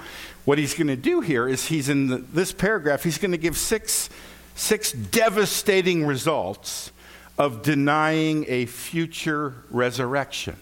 what 0.45 0.57
he's 0.57 0.73
going 0.73 0.87
to 0.87 0.95
do 0.95 1.21
here 1.21 1.47
is 1.47 1.67
he's 1.67 1.89
in 1.89 2.07
the, 2.07 2.17
this 2.17 2.51
paragraph, 2.51 3.03
he's 3.03 3.17
going 3.17 3.31
to 3.31 3.37
give 3.37 3.57
six, 3.57 4.09
six 4.55 4.91
devastating 4.91 6.05
results 6.05 6.91
of 7.39 7.63
denying 7.63 8.45
a 8.49 8.65
future 8.65 9.55
resurrection. 9.71 10.57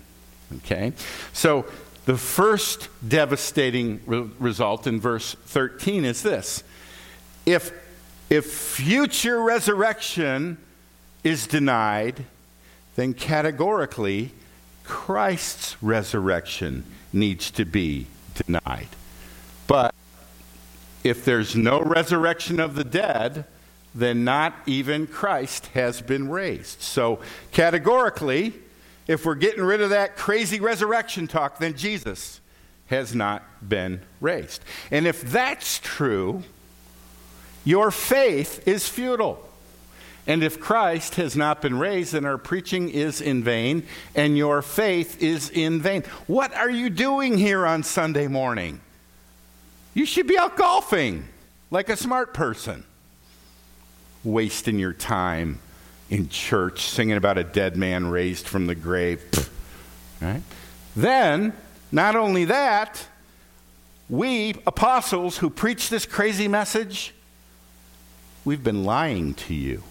Okay? 0.58 0.94
So, 1.34 1.66
the 2.06 2.18
first 2.18 2.88
devastating 3.06 4.00
re- 4.06 4.30
result 4.40 4.88
in 4.88 5.02
verse 5.02 5.36
13 5.48 6.06
is 6.06 6.24
this 6.24 6.64
if 7.46 7.74
if 8.30 8.46
future 8.46 9.42
resurrection 9.42 10.58
is 11.24 11.48
denied, 11.48 12.26
then 12.96 13.14
categorically 13.14 14.32
Christ's 14.84 15.82
resurrection 15.82 16.84
needs 17.12 17.52
to 17.52 17.66
be 17.66 18.08
denied. 18.36 18.88
But 19.66 19.94
if 21.04 21.26
there's 21.26 21.56
no 21.56 21.82
resurrection 21.82 22.60
of 22.60 22.76
the 22.76 22.84
dead, 22.84 23.46
then 23.98 24.24
not 24.24 24.54
even 24.66 25.08
Christ 25.08 25.68
has 25.68 26.02
been 26.02 26.30
raised. 26.30 26.82
So, 26.82 27.20
categorically, 27.52 28.54
if 29.08 29.26
we're 29.26 29.36
getting 29.36 29.64
rid 29.64 29.82
of 29.82 29.90
that 29.90 30.16
crazy 30.16 30.60
resurrection 30.60 31.28
talk, 31.28 31.58
then 31.58 31.76
Jesus 31.76 32.40
has 32.88 33.16
not 33.16 33.44
been 33.68 34.02
raised. 34.22 34.64
And 34.92 35.08
if 35.08 35.22
that's 35.22 35.80
true, 35.80 36.44
your 37.66 37.92
faith 37.92 38.68
is 38.68 38.88
futile. 38.88 39.44
And 40.28 40.44
if 40.44 40.60
Christ 40.60 41.16
has 41.16 41.36
not 41.36 41.62
been 41.62 41.80
raised, 41.80 42.14
then 42.14 42.26
our 42.26 42.38
preaching 42.38 42.90
is 42.90 43.22
in 43.22 43.44
vain 43.44 43.84
and 44.14 44.38
your 44.38 44.62
faith 44.62 45.24
is 45.24 45.50
in 45.50 45.82
vain. 45.82 46.04
What 46.28 46.54
are 46.54 46.70
you 46.70 46.90
doing 46.90 47.38
here 47.38 47.66
on 47.66 47.82
Sunday 47.84 48.28
morning? 48.28 48.82
You 49.94 50.06
should 50.06 50.28
be 50.28 50.38
out 50.38 50.58
golfing 50.58 51.26
like 51.72 51.90
a 51.90 51.96
smart 51.98 52.34
person, 52.34 52.84
wasting 54.28 54.80
your 54.80 54.94
time 54.94 55.60
in 56.10 56.30
church 56.30 56.88
singing 56.90 57.18
about 57.18 57.38
a 57.38 57.44
dead 57.44 57.76
man 57.76 58.08
raised 58.08 58.48
from 58.48 58.68
the 58.68 58.76
grave. 58.76 59.24
Right? 60.22 60.42
Then, 60.96 61.54
not 61.92 62.16
only 62.16 62.46
that, 62.46 63.08
we 64.10 64.56
apostles 64.66 65.38
who 65.38 65.50
preach 65.50 65.90
this 65.90 66.06
crazy 66.06 66.48
message 66.48 67.14
We've 68.48 68.64
been 68.64 68.86
lying 68.86 69.34
to 69.34 69.54
you. 69.54 69.84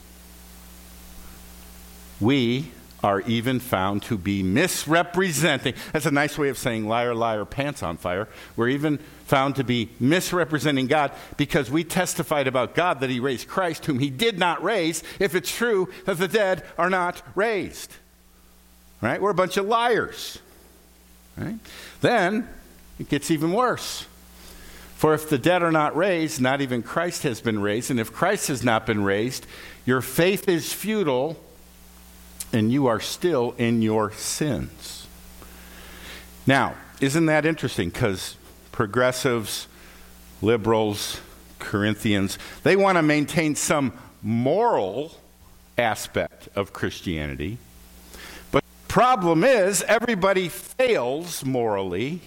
We 2.18 2.70
are 3.04 3.20
even 3.20 3.60
found 3.60 4.02
to 4.04 4.16
be 4.16 4.42
misrepresenting. 4.42 5.74
That's 5.92 6.06
a 6.06 6.10
nice 6.10 6.38
way 6.38 6.48
of 6.48 6.56
saying 6.56 6.88
liar, 6.88 7.14
liar, 7.14 7.44
pants 7.44 7.82
on 7.82 7.98
fire. 7.98 8.28
We're 8.56 8.70
even 8.70 8.98
found 9.26 9.56
to 9.56 9.64
be 9.64 9.90
misrepresenting 9.98 10.86
God 10.86 11.12
because 11.36 11.70
we 11.70 11.84
testified 11.84 12.46
about 12.46 12.74
God 12.74 13.00
that 13.00 13.10
He 13.10 13.20
raised 13.20 13.48
Christ, 13.48 13.84
whom 13.84 13.98
He 13.98 14.08
did 14.08 14.38
not 14.38 14.62
raise, 14.62 15.02
if 15.18 15.34
it's 15.34 15.54
true 15.54 15.88
that 16.04 16.18
the 16.18 16.28
dead 16.28 16.64
are 16.78 16.88
not 16.88 17.22
raised. 17.34 17.92
Right? 19.02 19.20
We're 19.20 19.30
a 19.30 19.34
bunch 19.34 19.56
of 19.56 19.66
liars. 19.66 20.38
Right? 21.36 21.58
Then 22.00 22.48
it 22.98 23.08
gets 23.08 23.30
even 23.30 23.52
worse. 23.52 24.06
For 24.94 25.12
if 25.12 25.28
the 25.28 25.38
dead 25.38 25.62
are 25.62 25.72
not 25.72 25.94
raised, 25.94 26.40
not 26.40 26.60
even 26.60 26.82
Christ 26.82 27.24
has 27.24 27.40
been 27.40 27.60
raised. 27.60 27.90
And 27.90 28.00
if 28.00 28.12
Christ 28.12 28.48
has 28.48 28.64
not 28.64 28.86
been 28.86 29.04
raised, 29.04 29.44
your 29.84 30.00
faith 30.00 30.48
is 30.48 30.72
futile 30.72 31.36
and 32.52 32.72
you 32.72 32.86
are 32.86 33.00
still 33.00 33.54
in 33.58 33.82
your 33.82 34.12
sins. 34.12 35.06
Now, 36.46 36.74
isn't 37.00 37.26
that 37.26 37.44
interesting? 37.44 37.90
Because 37.90 38.36
progressives, 38.76 39.66
liberals, 40.40 41.20
Corinthians, 41.58 42.38
they 42.62 42.76
want 42.76 42.96
to 42.96 43.02
maintain 43.02 43.56
some 43.56 43.92
moral 44.22 45.18
aspect 45.76 46.48
of 46.54 46.72
Christianity. 46.72 47.58
But 48.52 48.62
the 48.62 48.92
problem 48.92 49.42
is, 49.42 49.82
everybody 49.82 50.48
fails 50.48 51.44
morally 51.44 52.20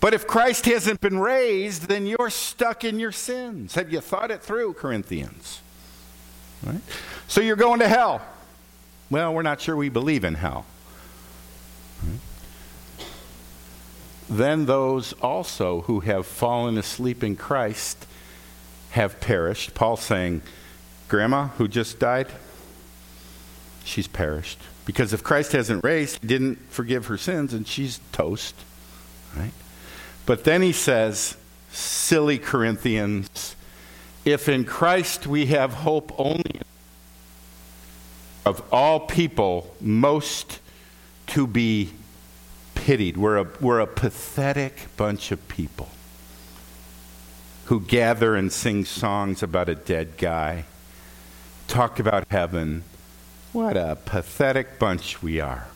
but 0.00 0.14
if 0.14 0.26
Christ 0.26 0.66
hasn't 0.66 1.00
been 1.00 1.18
raised, 1.18 1.88
then 1.88 2.06
you're 2.06 2.30
stuck 2.30 2.84
in 2.84 2.98
your 2.98 3.12
sins. 3.12 3.74
Have 3.74 3.92
you 3.92 4.00
thought 4.00 4.30
it 4.30 4.42
through, 4.42 4.74
Corinthians? 4.74 5.60
Right? 6.64 6.80
So 7.28 7.40
you're 7.40 7.56
going 7.56 7.80
to 7.80 7.88
hell. 7.88 8.20
Well, 9.10 9.34
we're 9.34 9.42
not 9.42 9.60
sure 9.60 9.76
we 9.76 9.88
believe 9.88 10.24
in 10.24 10.34
hell. 10.34 10.66
Then 14.28 14.66
those 14.66 15.12
also 15.14 15.82
who 15.82 16.00
have 16.00 16.26
fallen 16.26 16.78
asleep 16.78 17.22
in 17.22 17.36
Christ 17.36 18.06
have 18.90 19.20
perished. 19.20 19.74
Paul 19.74 19.96
saying, 19.96 20.42
Grandma, 21.08 21.48
who 21.58 21.68
just 21.68 21.98
died, 21.98 22.28
she's 23.84 24.08
perished. 24.08 24.58
Because 24.86 25.12
if 25.12 25.22
Christ 25.22 25.52
hasn't 25.52 25.84
raised, 25.84 26.26
didn't 26.26 26.58
forgive 26.70 27.06
her 27.06 27.18
sins, 27.18 27.52
and 27.52 27.66
she's 27.66 28.00
toast. 28.12 28.54
Right? 29.36 29.52
But 30.26 30.44
then 30.44 30.62
he 30.62 30.72
says, 30.72 31.36
silly 31.70 32.38
Corinthians, 32.38 33.56
if 34.24 34.48
in 34.48 34.64
Christ 34.64 35.26
we 35.26 35.46
have 35.46 35.72
hope 35.72 36.12
only 36.18 36.60
of 38.46 38.62
all 38.72 39.00
people 39.00 39.74
most 39.80 40.60
to 41.28 41.46
be 41.46 41.92
pitied. 42.74 43.16
We're 43.16 43.38
a, 43.38 43.46
we're 43.60 43.80
a 43.80 43.86
pathetic 43.86 44.88
bunch 44.96 45.32
of 45.32 45.46
people 45.48 45.88
who 47.66 47.80
gather 47.80 48.36
and 48.36 48.52
sing 48.52 48.84
songs 48.84 49.42
about 49.42 49.68
a 49.68 49.74
dead 49.74 50.16
guy, 50.18 50.64
talk 51.66 51.98
about 51.98 52.26
heaven. 52.30 52.84
What 53.52 53.76
a 53.76 53.96
pathetic 54.04 54.78
bunch 54.78 55.22
we 55.22 55.40
are, 55.40 55.68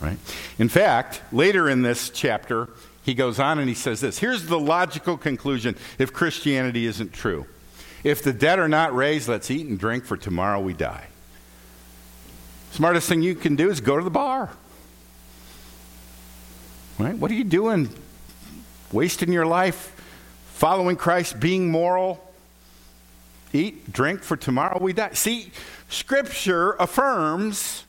right? 0.00 0.18
In 0.58 0.68
fact, 0.68 1.22
later 1.30 1.68
in 1.68 1.82
this 1.82 2.10
chapter, 2.10 2.68
he 3.02 3.14
goes 3.14 3.38
on 3.38 3.58
and 3.58 3.68
he 3.68 3.74
says 3.74 4.00
this 4.00 4.18
here's 4.18 4.46
the 4.46 4.58
logical 4.58 5.16
conclusion 5.16 5.76
if 5.98 6.12
Christianity 6.12 6.86
isn't 6.86 7.12
true. 7.12 7.46
If 8.04 8.22
the 8.22 8.32
dead 8.32 8.58
are 8.58 8.68
not 8.68 8.94
raised, 8.94 9.28
let's 9.28 9.50
eat 9.50 9.66
and 9.66 9.78
drink, 9.78 10.04
for 10.04 10.16
tomorrow 10.16 10.60
we 10.60 10.72
die. 10.72 11.06
Smartest 12.72 13.08
thing 13.08 13.22
you 13.22 13.34
can 13.34 13.54
do 13.54 13.70
is 13.70 13.80
go 13.80 13.96
to 13.96 14.02
the 14.02 14.10
bar. 14.10 14.50
Right? 17.02 17.16
What 17.16 17.30
are 17.32 17.34
you 17.34 17.44
doing? 17.44 17.88
Wasting 18.92 19.32
your 19.32 19.46
life 19.46 19.88
following 20.54 20.94
Christ, 20.94 21.40
being 21.40 21.68
moral. 21.68 22.22
Eat, 23.52 23.92
drink, 23.92 24.22
for 24.22 24.36
tomorrow 24.36 24.78
we 24.80 24.92
die. 24.92 25.10
See, 25.14 25.50
Scripture 25.88 26.74
affirms 26.74 27.84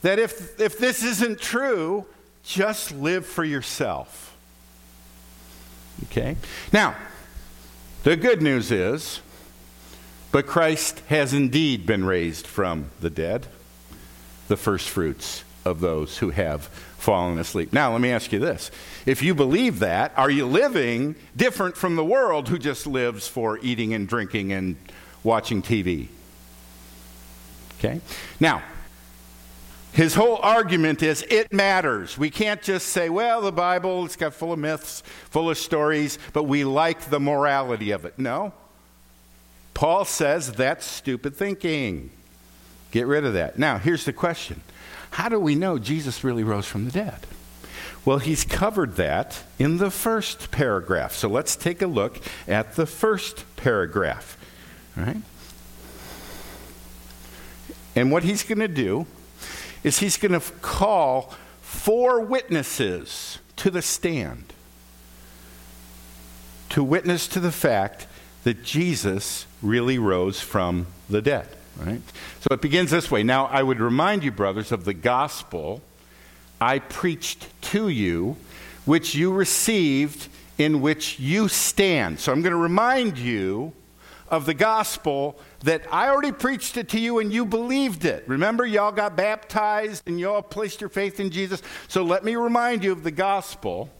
that 0.00 0.18
if, 0.18 0.60
if 0.60 0.78
this 0.78 1.04
isn't 1.04 1.38
true, 1.38 2.04
just 2.42 2.90
live 2.90 3.24
for 3.24 3.44
yourself. 3.44 4.36
Okay? 6.04 6.36
Now, 6.72 6.96
the 8.02 8.16
good 8.16 8.42
news 8.42 8.72
is, 8.72 9.20
but 10.32 10.46
Christ 10.46 11.00
has 11.06 11.32
indeed 11.32 11.86
been 11.86 12.04
raised 12.04 12.48
from 12.48 12.90
the 13.00 13.10
dead, 13.10 13.46
the 14.48 14.56
first 14.56 14.88
fruits 14.88 15.44
of 15.64 15.78
those 15.78 16.18
who 16.18 16.30
have 16.30 16.68
fallen 17.02 17.38
asleep. 17.38 17.72
Now, 17.72 17.92
let 17.92 18.00
me 18.00 18.10
ask 18.10 18.32
you 18.32 18.38
this. 18.38 18.70
If 19.06 19.22
you 19.22 19.34
believe 19.34 19.80
that, 19.80 20.12
are 20.16 20.30
you 20.30 20.46
living 20.46 21.16
different 21.36 21.76
from 21.76 21.96
the 21.96 22.04
world 22.04 22.48
who 22.48 22.58
just 22.58 22.86
lives 22.86 23.26
for 23.26 23.58
eating 23.58 23.92
and 23.92 24.06
drinking 24.06 24.52
and 24.52 24.76
watching 25.24 25.62
TV? 25.62 26.08
Okay? 27.78 28.00
Now, 28.38 28.62
his 29.92 30.14
whole 30.14 30.36
argument 30.36 31.02
is 31.02 31.24
it 31.28 31.52
matters. 31.52 32.16
We 32.16 32.30
can't 32.30 32.62
just 32.62 32.88
say, 32.88 33.10
well, 33.10 33.40
the 33.40 33.52
Bible, 33.52 34.04
it's 34.04 34.16
got 34.16 34.32
full 34.32 34.52
of 34.52 34.58
myths, 34.58 35.02
full 35.28 35.50
of 35.50 35.58
stories, 35.58 36.18
but 36.32 36.44
we 36.44 36.64
like 36.64 37.10
the 37.10 37.20
morality 37.20 37.90
of 37.90 38.04
it. 38.04 38.16
No. 38.16 38.52
Paul 39.74 40.04
says 40.04 40.52
that's 40.52 40.86
stupid 40.86 41.34
thinking. 41.34 42.10
Get 42.92 43.06
rid 43.06 43.24
of 43.24 43.34
that. 43.34 43.58
Now, 43.58 43.78
here's 43.78 44.04
the 44.04 44.12
question 44.12 44.62
How 45.12 45.28
do 45.28 45.38
we 45.38 45.54
know 45.54 45.78
Jesus 45.78 46.24
really 46.24 46.44
rose 46.44 46.66
from 46.66 46.84
the 46.84 46.90
dead? 46.90 47.26
Well, 48.04 48.18
he's 48.18 48.44
covered 48.44 48.96
that 48.96 49.44
in 49.58 49.78
the 49.78 49.90
first 49.90 50.50
paragraph. 50.50 51.12
So 51.12 51.28
let's 51.28 51.54
take 51.54 51.80
a 51.80 51.86
look 51.86 52.18
at 52.48 52.74
the 52.74 52.86
first 52.86 53.44
paragraph. 53.56 54.36
All 54.98 55.04
right? 55.04 55.22
And 57.94 58.10
what 58.10 58.24
he's 58.24 58.42
going 58.42 58.58
to 58.58 58.68
do 58.68 59.06
is 59.84 59.98
he's 59.98 60.16
going 60.16 60.32
to 60.32 60.52
call 60.60 61.34
four 61.60 62.20
witnesses 62.20 63.38
to 63.56 63.70
the 63.70 63.82
stand 63.82 64.52
to 66.72 66.82
witness 66.82 67.28
to 67.28 67.38
the 67.38 67.52
fact 67.52 68.06
that 68.44 68.64
Jesus 68.64 69.44
really 69.60 69.98
rose 69.98 70.40
from 70.40 70.86
the 71.10 71.20
dead. 71.20 71.46
Right? 71.78 72.00
So 72.40 72.48
it 72.52 72.60
begins 72.60 72.90
this 72.90 73.10
way. 73.10 73.22
Now, 73.22 73.46
I 73.46 73.62
would 73.62 73.80
remind 73.80 74.24
you, 74.24 74.30
brothers, 74.30 74.72
of 74.72 74.84
the 74.84 74.94
gospel 74.94 75.82
I 76.60 76.78
preached 76.78 77.48
to 77.62 77.88
you, 77.88 78.36
which 78.84 79.14
you 79.14 79.32
received, 79.32 80.28
in 80.58 80.80
which 80.80 81.18
you 81.18 81.48
stand. 81.48 82.20
So 82.20 82.32
I'm 82.32 82.42
going 82.42 82.52
to 82.52 82.56
remind 82.56 83.18
you 83.18 83.72
of 84.28 84.46
the 84.46 84.54
gospel 84.54 85.38
that 85.64 85.82
I 85.92 86.08
already 86.08 86.32
preached 86.32 86.76
it 86.76 86.88
to 86.90 87.00
you 87.00 87.18
and 87.18 87.32
you 87.32 87.44
believed 87.44 88.04
it. 88.04 88.24
Remember, 88.26 88.64
y'all 88.64 88.92
got 88.92 89.16
baptized 89.16 90.02
and 90.06 90.18
y'all 90.18 90.42
placed 90.42 90.80
your 90.80 90.90
faith 90.90 91.20
in 91.20 91.30
Jesus. 91.30 91.62
So 91.88 92.02
let 92.02 92.24
me 92.24 92.36
remind 92.36 92.82
you 92.82 92.92
of 92.92 93.02
the 93.02 93.10
gospel. 93.10 93.90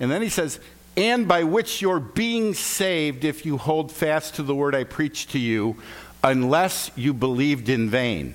And 0.00 0.10
then 0.10 0.20
he 0.20 0.28
says, 0.28 0.58
and 0.96 1.26
by 1.26 1.44
which 1.44 1.80
you're 1.80 2.00
being 2.00 2.54
saved 2.54 3.24
if 3.24 3.46
you 3.46 3.56
hold 3.56 3.90
fast 3.90 4.34
to 4.34 4.42
the 4.42 4.54
word 4.54 4.74
I 4.74 4.84
preached 4.84 5.30
to 5.30 5.38
you, 5.38 5.76
unless 6.22 6.90
you 6.96 7.12
believed 7.12 7.68
in 7.68 7.90
vain. 7.90 8.34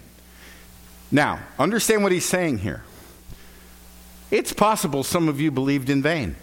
Now, 1.12 1.40
understand 1.58 2.04
what 2.04 2.12
he's 2.12 2.26
saying 2.26 2.60
here. 2.60 2.84
It's 4.30 4.52
possible 4.52 5.04
some 5.04 5.30
of 5.30 5.40
you 5.40 5.52
believed 5.52 5.90
in 5.90 6.02
vain 6.02 6.36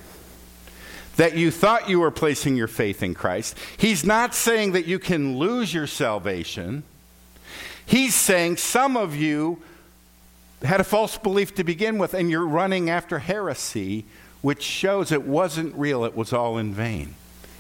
that 1.17 1.37
you 1.37 1.51
thought 1.51 1.89
you 1.89 2.01
were 2.01 2.11
placing 2.11 2.57
your 2.57 2.67
faith 2.67 3.03
in 3.03 3.15
Christ. 3.15 3.57
He's 3.77 4.05
not 4.05 4.35
saying 4.35 4.73
that 4.73 4.87
you 4.87 4.99
can 4.99 5.39
lose 5.39 5.73
your 5.73 5.87
salvation. 5.87 6.83
He's 7.87 8.15
saying 8.15 8.57
some 8.57 8.97
of 8.97 9.15
you 9.15 9.63
had 10.63 10.81
a 10.81 10.85
false 10.85 11.17
belief 11.19 11.55
to 11.57 11.65
begin 11.65 11.99
with, 11.99 12.15
and 12.15 12.31
you're 12.31 12.47
running 12.47 12.89
after 12.91 13.19
heresy, 13.19 14.07
which 14.41 14.63
shows 14.63 15.13
it 15.13 15.25
wasn't 15.25 15.75
real, 15.77 16.05
it 16.05 16.17
was 16.17 16.33
all 16.33 16.59
in 16.59 16.73
vain. 16.73 17.15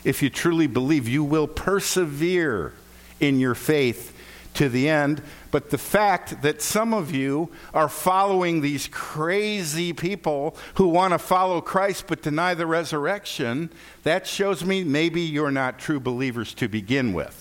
If 0.05 0.23
you 0.23 0.31
truly 0.31 0.67
believe, 0.67 1.07
you 1.09 1.23
will 1.23 1.47
persevere 1.47 2.73
in 3.21 3.39
your 3.41 3.55
faith 3.55 4.13
to 4.55 4.69
the 4.69 4.89
end. 4.89 5.23
But 5.51 5.71
the 5.71 5.79
fact 5.79 6.43
that 6.43 6.63
some 6.63 6.95
of 6.95 7.15
you 7.15 7.51
are 7.73 7.89
following 7.89 8.61
these 8.61 8.89
crazy 8.89 9.93
people 9.93 10.57
who 10.75 10.89
want 10.89 11.13
to 11.13 11.19
follow 11.19 11.61
Christ 11.61 12.07
but 12.09 12.23
deny 12.23 12.55
the 12.55 12.67
resurrection, 12.67 13.71
that 14.03 14.27
shows 14.27 14.65
me 14.65 14.83
maybe 14.83 15.21
you're 15.21 15.51
not 15.51 15.79
true 15.79 16.01
believers 16.01 16.55
to 16.55 16.69
begin 16.69 17.13
with. 17.13 17.41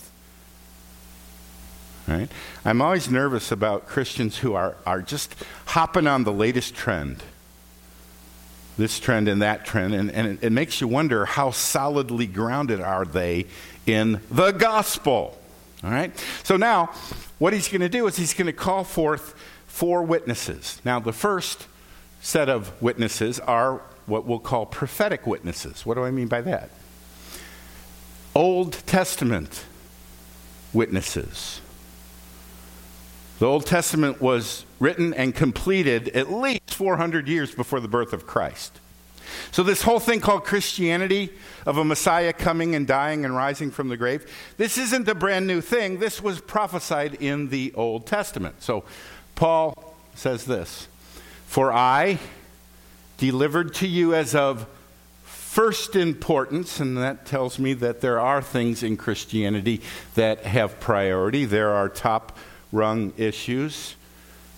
Right? 2.06 2.28
I'm 2.64 2.82
always 2.82 3.10
nervous 3.10 3.50
about 3.50 3.86
Christians 3.86 4.38
who 4.38 4.54
are, 4.54 4.76
are 4.84 5.00
just 5.00 5.34
hopping 5.66 6.06
on 6.06 6.24
the 6.24 6.32
latest 6.32 6.74
trend. 6.74 7.22
This 8.76 8.98
trend 8.98 9.28
and 9.28 9.40
that 9.40 9.64
trend, 9.64 9.94
and, 9.94 10.10
and 10.10 10.26
it, 10.26 10.44
it 10.44 10.50
makes 10.50 10.80
you 10.80 10.88
wonder 10.88 11.24
how 11.24 11.52
solidly 11.52 12.26
grounded 12.26 12.80
are 12.80 13.04
they 13.04 13.46
in 13.86 14.20
the 14.30 14.50
gospel. 14.50 15.38
All 15.84 15.90
right? 15.90 16.12
So 16.42 16.56
now, 16.56 16.86
what 17.38 17.52
he's 17.52 17.68
going 17.68 17.82
to 17.82 17.88
do 17.88 18.06
is 18.06 18.16
he's 18.16 18.32
going 18.32 18.46
to 18.46 18.52
call 18.52 18.84
forth 18.84 19.34
four 19.66 20.02
witnesses. 20.02 20.80
Now, 20.84 20.98
the 20.98 21.12
first 21.12 21.66
set 22.22 22.48
of 22.48 22.80
witnesses 22.80 23.38
are 23.40 23.82
what 24.06 24.24
we'll 24.24 24.38
call 24.38 24.64
prophetic 24.64 25.26
witnesses. 25.26 25.84
What 25.84 25.94
do 25.94 26.04
I 26.04 26.10
mean 26.10 26.28
by 26.28 26.40
that? 26.40 26.70
Old 28.34 28.72
Testament 28.86 29.64
witnesses. 30.72 31.60
The 33.38 33.46
Old 33.46 33.66
Testament 33.66 34.22
was 34.22 34.64
written 34.80 35.12
and 35.12 35.34
completed 35.34 36.08
at 36.10 36.32
least 36.32 36.74
400 36.74 37.28
years 37.28 37.54
before 37.54 37.80
the 37.80 37.88
birth 37.88 38.12
of 38.12 38.26
Christ. 38.26 38.80
So, 39.50 39.62
this 39.62 39.82
whole 39.82 40.00
thing 40.00 40.20
called 40.20 40.44
Christianity, 40.44 41.30
of 41.66 41.78
a 41.78 41.84
Messiah 41.84 42.32
coming 42.32 42.74
and 42.74 42.86
dying 42.86 43.24
and 43.24 43.34
rising 43.34 43.70
from 43.70 43.88
the 43.88 43.96
grave, 43.96 44.30
this 44.56 44.78
isn't 44.78 45.08
a 45.08 45.14
brand 45.14 45.46
new 45.46 45.60
thing. 45.60 45.98
This 45.98 46.22
was 46.22 46.40
prophesied 46.40 47.14
in 47.14 47.48
the 47.48 47.72
Old 47.74 48.06
Testament. 48.06 48.62
So, 48.62 48.84
Paul 49.34 49.94
says 50.14 50.44
this 50.44 50.88
For 51.46 51.72
I 51.72 52.18
delivered 53.16 53.74
to 53.74 53.88
you 53.88 54.14
as 54.14 54.34
of 54.34 54.66
first 55.22 55.94
importance, 55.94 56.80
and 56.80 56.96
that 56.96 57.26
tells 57.26 57.58
me 57.58 57.74
that 57.74 58.00
there 58.00 58.18
are 58.18 58.42
things 58.42 58.82
in 58.82 58.96
Christianity 58.96 59.80
that 60.16 60.44
have 60.44 60.80
priority. 60.80 61.44
There 61.44 61.70
are 61.70 61.88
top 61.88 62.36
rung 62.72 63.12
issues, 63.16 63.94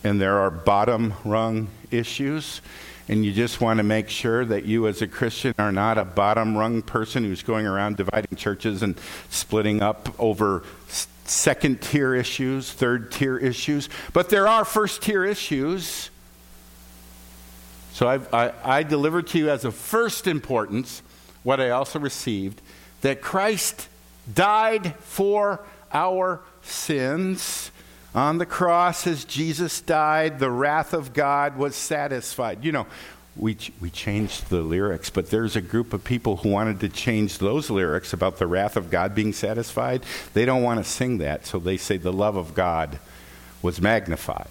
and 0.03 0.21
there 0.21 0.39
are 0.39 0.51
bottom 0.51 1.15
rung 1.25 1.69
issues 1.91 2.63
and 3.09 3.25
you 3.25 3.33
just 3.33 3.61
want 3.61 3.79
to 3.79 3.85
make 3.85 4.09
sure 4.09 4.45
that 4.45 4.65
you 4.65 4.89
as 4.89 5.01
a 5.01 5.07
Christian 5.07 5.55
are 5.59 5.73
not 5.73 5.97
a 5.97 6.05
bottom 6.05 6.57
rung 6.57 6.83
person 6.83 7.25
who's 7.25 7.43
going 7.43 7.67
around 7.67 7.97
dividing 7.97 8.37
churches 8.37 8.83
and 8.83 8.99
splitting 9.31 9.81
up 9.81 10.15
over 10.19 10.65
second 11.25 11.81
tier 11.81 12.15
issues, 12.15 12.73
third 12.73 13.13
tier 13.13 13.39
issues. 13.39 13.89
But 14.13 14.29
there 14.29 14.49
are 14.49 14.65
first 14.65 15.03
tier 15.03 15.25
issues. 15.25 16.11
So 17.93 18.09
I've, 18.09 18.33
I, 18.35 18.53
I 18.65 18.83
delivered 18.83 19.29
to 19.29 19.39
you 19.39 19.51
as 19.51 19.65
of 19.65 19.75
first 19.75 20.27
importance 20.27 21.03
what 21.43 21.61
I 21.61 21.71
also 21.71 21.99
received 22.01 22.61
that 23.03 23.23
Christ 23.23 23.89
died 24.33 24.97
for 24.97 25.61
our 25.93 26.41
sins 26.63 27.71
on 28.17 28.39
the 28.39 28.47
cross, 28.47 29.07
as 29.07 29.27
Jesus 29.27 29.83
died, 29.83 30.39
the 30.39 30.51
wrath 30.51 30.95
of 30.95 31.13
God 31.13 31.59
was 31.59 31.77
satisfied. 31.77 32.65
You 32.65 32.73
know, 32.73 32.87
we, 33.37 33.59
we 33.79 33.91
changed 33.91 34.49
the 34.49 34.63
lyrics, 34.63 35.11
but 35.11 35.29
there's 35.29 35.55
a 35.55 35.61
group 35.61 35.93
of 35.93 36.03
people 36.03 36.39
who 36.39 36.49
wanted 36.49 36.81
to 36.81 36.89
change 36.89 37.37
those 37.37 37.69
lyrics 37.69 38.15
about 38.15 38.39
the 38.39 38.47
wrath 38.47 38.77
of 38.79 38.91
God 38.91 39.15
being 39.15 39.35
satisfied. 39.35 40.03
They 40.33 40.47
don't 40.47 40.63
want 40.63 40.83
to 40.83 40.91
sing 40.91 41.19
that, 41.19 41.47
so 41.47 41.59
they 41.59 41.77
say 41.77 41.99
the 41.99 42.13
love 42.13 42.37
of 42.37 42.55
God 42.55 42.99
was 43.61 43.83
magnified. 43.83 44.49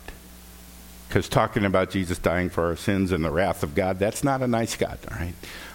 Because 1.08 1.28
talking 1.28 1.66
about 1.66 1.90
Jesus 1.90 2.20
dying 2.20 2.50
for 2.50 2.66
our 2.66 2.76
sins 2.76 3.12
and 3.12 3.26
the 3.26 3.32
wrath 3.32 3.64
of 3.64 3.74
God, 3.74 3.98
that's 3.98 4.24
not 4.24 4.44
a 4.44 4.48
nice 4.48 4.76
God, 4.76 5.00
all 5.12 5.18
right? 5.18 5.34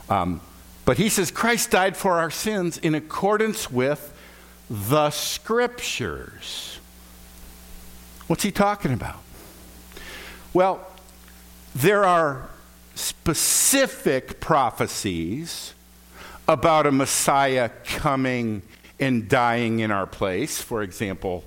Um, 0.09 0.41
but 0.85 0.97
he 0.97 1.09
says 1.09 1.33
Christ 1.33 1.73
died 1.73 1.97
for 1.97 2.21
our 2.21 2.31
sins 2.31 2.79
in 2.79 2.95
accordance 2.95 3.71
with 3.71 4.17
the 4.69 5.11
scriptures. 5.11 6.80
What's 8.31 8.45
he 8.45 8.53
talking 8.53 8.93
about? 8.93 9.17
Well, 10.53 10.87
there 11.75 12.05
are 12.05 12.49
specific 12.95 14.39
prophecies 14.39 15.75
about 16.47 16.87
a 16.87 16.93
Messiah 16.93 17.71
coming 17.85 18.63
and 19.01 19.29
dying 19.29 19.81
in 19.81 19.91
our 19.91 20.07
place. 20.07 20.63
For 20.63 20.81
example, 20.85 21.43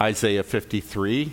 Isaiah 0.00 0.42
53, 0.42 1.32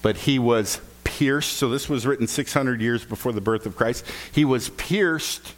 but 0.00 0.16
he 0.16 0.38
was 0.38 0.80
pierced. 1.04 1.58
So 1.58 1.68
this 1.68 1.90
was 1.90 2.06
written 2.06 2.26
600 2.26 2.80
years 2.80 3.04
before 3.04 3.32
the 3.32 3.42
birth 3.42 3.66
of 3.66 3.76
Christ. 3.76 4.06
He 4.32 4.46
was 4.46 4.70
pierced 4.70 5.52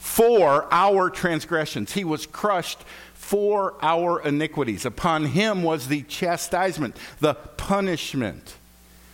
for 0.00 0.66
our 0.72 1.08
transgressions, 1.08 1.92
he 1.92 2.02
was 2.02 2.26
crushed 2.26 2.80
for 3.22 3.76
our 3.80 4.20
iniquities. 4.20 4.84
Upon 4.84 5.26
him 5.26 5.62
was 5.62 5.86
the 5.86 6.02
chastisement, 6.02 6.96
the 7.20 7.34
punishment 7.34 8.56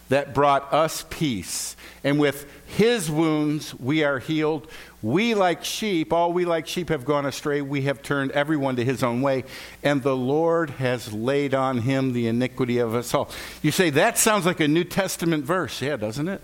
that 0.08 0.34
brought 0.34 0.72
us 0.72 1.04
peace. 1.10 1.76
And 2.02 2.18
with 2.18 2.50
his 2.66 3.10
wounds 3.10 3.78
we 3.78 4.02
are 4.02 4.18
healed. 4.18 4.66
We, 5.02 5.34
like 5.34 5.62
sheep, 5.62 6.12
all 6.12 6.32
we 6.32 6.46
like 6.46 6.66
sheep 6.66 6.88
have 6.88 7.04
gone 7.04 7.26
astray. 7.26 7.60
We 7.60 7.82
have 7.82 8.02
turned 8.02 8.32
everyone 8.32 8.76
to 8.76 8.84
his 8.84 9.02
own 9.02 9.20
way. 9.20 9.44
And 9.84 10.02
the 10.02 10.16
Lord 10.16 10.70
has 10.70 11.12
laid 11.12 11.52
on 11.54 11.82
him 11.82 12.14
the 12.14 12.28
iniquity 12.28 12.78
of 12.78 12.94
us 12.94 13.12
all. 13.12 13.30
You 13.62 13.70
say, 13.70 13.90
that 13.90 14.16
sounds 14.16 14.46
like 14.46 14.58
a 14.58 14.66
New 14.66 14.84
Testament 14.84 15.44
verse. 15.44 15.82
Yeah, 15.82 15.96
doesn't 15.96 16.28
it? 16.28 16.40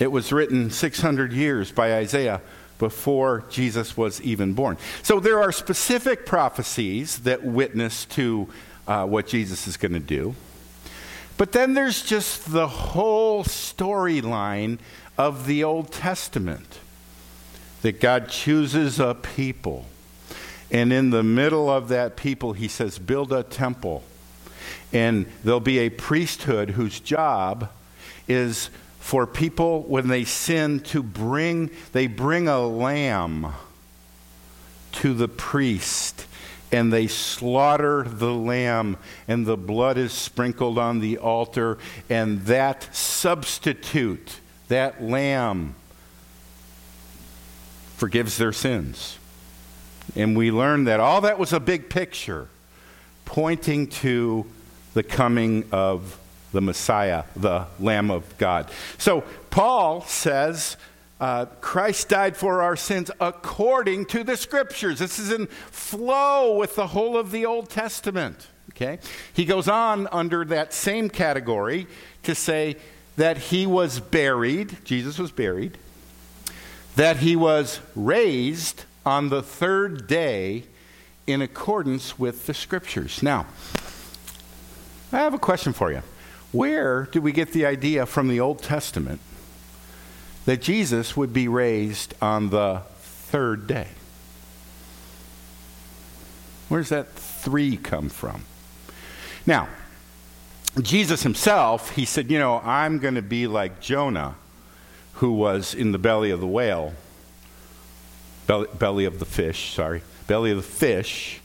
It 0.00 0.10
was 0.10 0.32
written 0.32 0.70
600 0.70 1.32
years 1.32 1.70
by 1.70 1.94
Isaiah 1.94 2.42
before 2.78 3.44
Jesus 3.50 3.96
was 3.96 4.20
even 4.20 4.52
born. 4.52 4.76
So 5.02 5.20
there 5.20 5.42
are 5.42 5.52
specific 5.52 6.26
prophecies 6.26 7.20
that 7.20 7.44
witness 7.44 8.04
to 8.06 8.48
uh, 8.86 9.06
what 9.06 9.26
Jesus 9.26 9.66
is 9.66 9.76
going 9.76 9.94
to 9.94 10.00
do. 10.00 10.34
But 11.38 11.52
then 11.52 11.74
there's 11.74 12.02
just 12.02 12.52
the 12.52 12.68
whole 12.68 13.44
storyline 13.44 14.78
of 15.18 15.46
the 15.46 15.64
Old 15.64 15.92
Testament 15.92 16.80
that 17.82 18.00
God 18.00 18.28
chooses 18.28 18.98
a 18.98 19.14
people 19.14 19.86
And 20.70 20.92
in 20.92 21.10
the 21.10 21.22
middle 21.22 21.70
of 21.70 21.88
that 21.88 22.16
people, 22.16 22.52
he 22.52 22.68
says, 22.68 22.98
build 22.98 23.32
a 23.32 23.42
temple. 23.42 24.02
And 24.92 25.26
there'll 25.44 25.60
be 25.60 25.78
a 25.80 25.90
priesthood 25.90 26.70
whose 26.70 27.00
job 27.00 27.70
is 28.26 28.70
for 29.06 29.24
people 29.24 29.82
when 29.82 30.08
they 30.08 30.24
sin 30.24 30.80
to 30.80 31.00
bring, 31.00 31.70
they 31.92 32.08
bring 32.08 32.48
a 32.48 32.66
lamb 32.66 33.46
to 34.90 35.14
the 35.14 35.28
priest 35.28 36.26
and 36.72 36.92
they 36.92 37.06
slaughter 37.06 38.02
the 38.02 38.34
lamb, 38.34 38.96
and 39.28 39.46
the 39.46 39.56
blood 39.56 39.96
is 39.96 40.12
sprinkled 40.12 40.76
on 40.76 40.98
the 40.98 41.18
altar, 41.18 41.78
and 42.10 42.46
that 42.46 42.92
substitute, 42.92 44.40
that 44.66 45.00
lamb, 45.00 45.76
forgives 47.96 48.36
their 48.38 48.52
sins. 48.52 49.18
And 50.16 50.36
we 50.36 50.50
learn 50.50 50.82
that 50.82 50.98
all 50.98 51.20
that 51.20 51.38
was 51.38 51.52
a 51.52 51.60
big 51.60 51.88
picture 51.88 52.48
pointing 53.24 53.86
to 53.86 54.46
the 54.94 55.04
coming 55.04 55.68
of 55.70 56.18
the 56.56 56.62
Messiah, 56.62 57.24
the 57.36 57.66
Lamb 57.78 58.10
of 58.10 58.38
God. 58.38 58.70
So 58.96 59.24
Paul 59.50 60.00
says, 60.00 60.78
uh, 61.20 61.44
Christ 61.60 62.08
died 62.08 62.34
for 62.34 62.62
our 62.62 62.76
sins 62.76 63.10
according 63.20 64.06
to 64.06 64.24
the 64.24 64.38
scriptures. 64.38 64.98
This 64.98 65.18
is 65.18 65.30
in 65.30 65.48
flow 65.48 66.56
with 66.56 66.74
the 66.74 66.86
whole 66.86 67.18
of 67.18 67.30
the 67.30 67.44
Old 67.44 67.68
Testament. 67.68 68.48
Okay? 68.70 68.98
He 69.34 69.44
goes 69.44 69.68
on 69.68 70.08
under 70.10 70.46
that 70.46 70.72
same 70.72 71.10
category 71.10 71.86
to 72.22 72.34
say 72.34 72.76
that 73.16 73.36
he 73.36 73.66
was 73.66 74.00
buried, 74.00 74.78
Jesus 74.82 75.18
was 75.18 75.30
buried, 75.30 75.76
that 76.96 77.18
he 77.18 77.36
was 77.36 77.80
raised 77.94 78.84
on 79.04 79.28
the 79.28 79.42
third 79.42 80.06
day 80.06 80.64
in 81.26 81.42
accordance 81.42 82.18
with 82.18 82.46
the 82.46 82.54
scriptures. 82.54 83.22
Now, 83.22 83.44
I 85.12 85.18
have 85.18 85.34
a 85.34 85.38
question 85.38 85.74
for 85.74 85.92
you. 85.92 86.02
Where 86.56 87.06
do 87.12 87.20
we 87.20 87.32
get 87.32 87.52
the 87.52 87.66
idea 87.66 88.06
from 88.06 88.28
the 88.28 88.40
Old 88.40 88.62
Testament 88.62 89.20
that 90.46 90.62
Jesus 90.62 91.14
would 91.14 91.30
be 91.30 91.48
raised 91.48 92.14
on 92.22 92.48
the 92.48 92.80
third 92.98 93.66
day? 93.66 93.88
Where's 96.70 96.88
that 96.88 97.12
three 97.12 97.76
come 97.76 98.08
from? 98.08 98.46
Now, 99.44 99.68
Jesus 100.80 101.24
himself, 101.24 101.90
he 101.90 102.06
said, 102.06 102.30
You 102.30 102.38
know, 102.38 102.62
I'm 102.64 103.00
going 103.00 103.16
to 103.16 103.22
be 103.22 103.46
like 103.46 103.82
Jonah 103.82 104.36
who 105.16 105.32
was 105.32 105.74
in 105.74 105.92
the 105.92 105.98
belly 105.98 106.30
of 106.30 106.40
the 106.40 106.46
whale, 106.46 106.94
belly, 108.46 108.68
belly 108.78 109.04
of 109.04 109.18
the 109.18 109.26
fish, 109.26 109.74
sorry, 109.74 110.00
belly 110.26 110.52
of 110.52 110.56
the 110.56 110.62
fish 110.62 111.42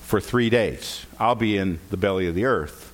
for 0.00 0.18
three 0.18 0.48
days. 0.48 1.04
I'll 1.20 1.34
be 1.34 1.58
in 1.58 1.78
the 1.90 1.98
belly 1.98 2.26
of 2.26 2.34
the 2.34 2.46
earth 2.46 2.85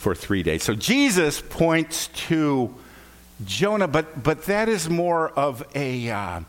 for 0.00 0.14
three 0.14 0.42
days. 0.42 0.62
So 0.62 0.74
Jesus 0.74 1.42
points 1.42 2.06
to 2.28 2.74
Jonah, 3.44 3.86
but, 3.86 4.22
but 4.22 4.44
that 4.44 4.68
is 4.68 4.88
more 4.88 5.28
of 5.30 5.62
a. 5.74 6.10
Uh, 6.10 6.40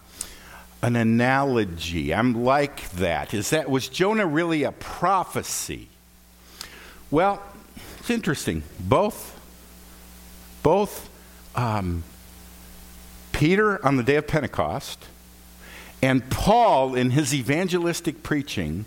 an 0.83 0.95
analogy. 0.95 2.11
I'm 2.11 2.43
like 2.43 2.89
that. 2.93 3.35
Is 3.35 3.51
that 3.51 3.69
was 3.69 3.87
Jonah 3.87 4.25
really 4.25 4.63
a 4.63 4.71
prophecy? 4.71 5.89
Well, 7.11 7.39
it's 7.99 8.09
interesting. 8.09 8.63
Both, 8.79 9.39
both 10.63 11.07
um, 11.55 12.03
Peter 13.31 13.85
on 13.85 13.97
the 13.97 14.03
day 14.03 14.15
of 14.15 14.27
Pentecost 14.27 15.05
and 16.01 16.27
Paul 16.31 16.95
in 16.95 17.11
his 17.11 17.31
evangelistic 17.31 18.23
preaching 18.23 18.85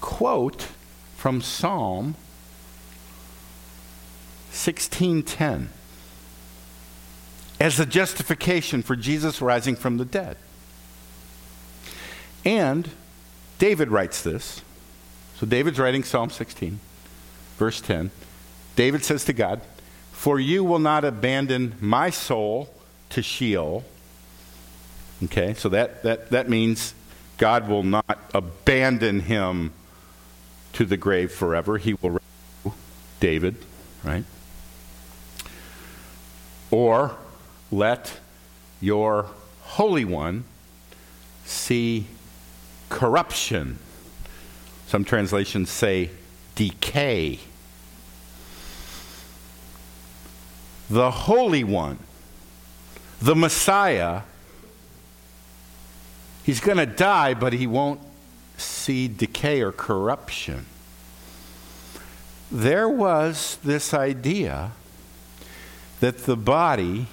quote 0.00 0.66
from 1.16 1.40
Psalm 1.40 2.16
16:10 4.56 5.68
as 7.60 7.76
the 7.76 7.86
justification 7.86 8.82
for 8.82 8.96
Jesus 8.96 9.40
rising 9.40 9.76
from 9.76 9.96
the 9.96 10.04
dead. 10.04 10.36
And 12.44 12.90
David 13.58 13.90
writes 13.90 14.22
this. 14.22 14.62
So 15.36 15.46
David's 15.46 15.78
writing 15.78 16.04
Psalm 16.04 16.30
16, 16.30 16.80
verse 17.56 17.80
10. 17.80 18.10
David 18.74 19.04
says 19.04 19.24
to 19.24 19.32
God, 19.32 19.60
For 20.12 20.38
you 20.38 20.64
will 20.64 20.78
not 20.78 21.04
abandon 21.04 21.74
my 21.80 22.10
soul 22.10 22.68
to 23.10 23.22
Sheol. 23.22 23.84
Okay, 25.24 25.54
so 25.54 25.68
that, 25.70 26.02
that, 26.02 26.30
that 26.30 26.48
means 26.48 26.94
God 27.38 27.68
will 27.68 27.82
not 27.82 28.18
abandon 28.34 29.20
him 29.20 29.72
to 30.74 30.84
the 30.84 30.96
grave 30.96 31.32
forever. 31.32 31.78
He 31.78 31.94
will 31.94 32.20
David, 33.18 33.56
right? 34.04 34.24
Or 36.70 37.16
let 37.70 38.20
your 38.80 39.26
Holy 39.62 40.04
One 40.04 40.44
see 41.44 42.06
corruption. 42.88 43.78
Some 44.86 45.04
translations 45.04 45.70
say 45.70 46.10
decay. 46.54 47.40
The 50.88 51.10
Holy 51.10 51.64
One 51.64 51.98
the 53.20 53.34
Messiah, 53.34 54.22
he's 56.44 56.60
going 56.60 56.76
to 56.76 56.86
die, 56.86 57.34
but 57.34 57.52
he 57.52 57.66
won't 57.66 58.00
see 58.56 59.08
decay 59.08 59.62
or 59.62 59.72
corruption. 59.72 60.66
There 62.50 62.88
was 62.88 63.58
this 63.64 63.92
idea 63.92 64.72
that 66.00 66.18
the 66.18 66.36
body 66.36 67.06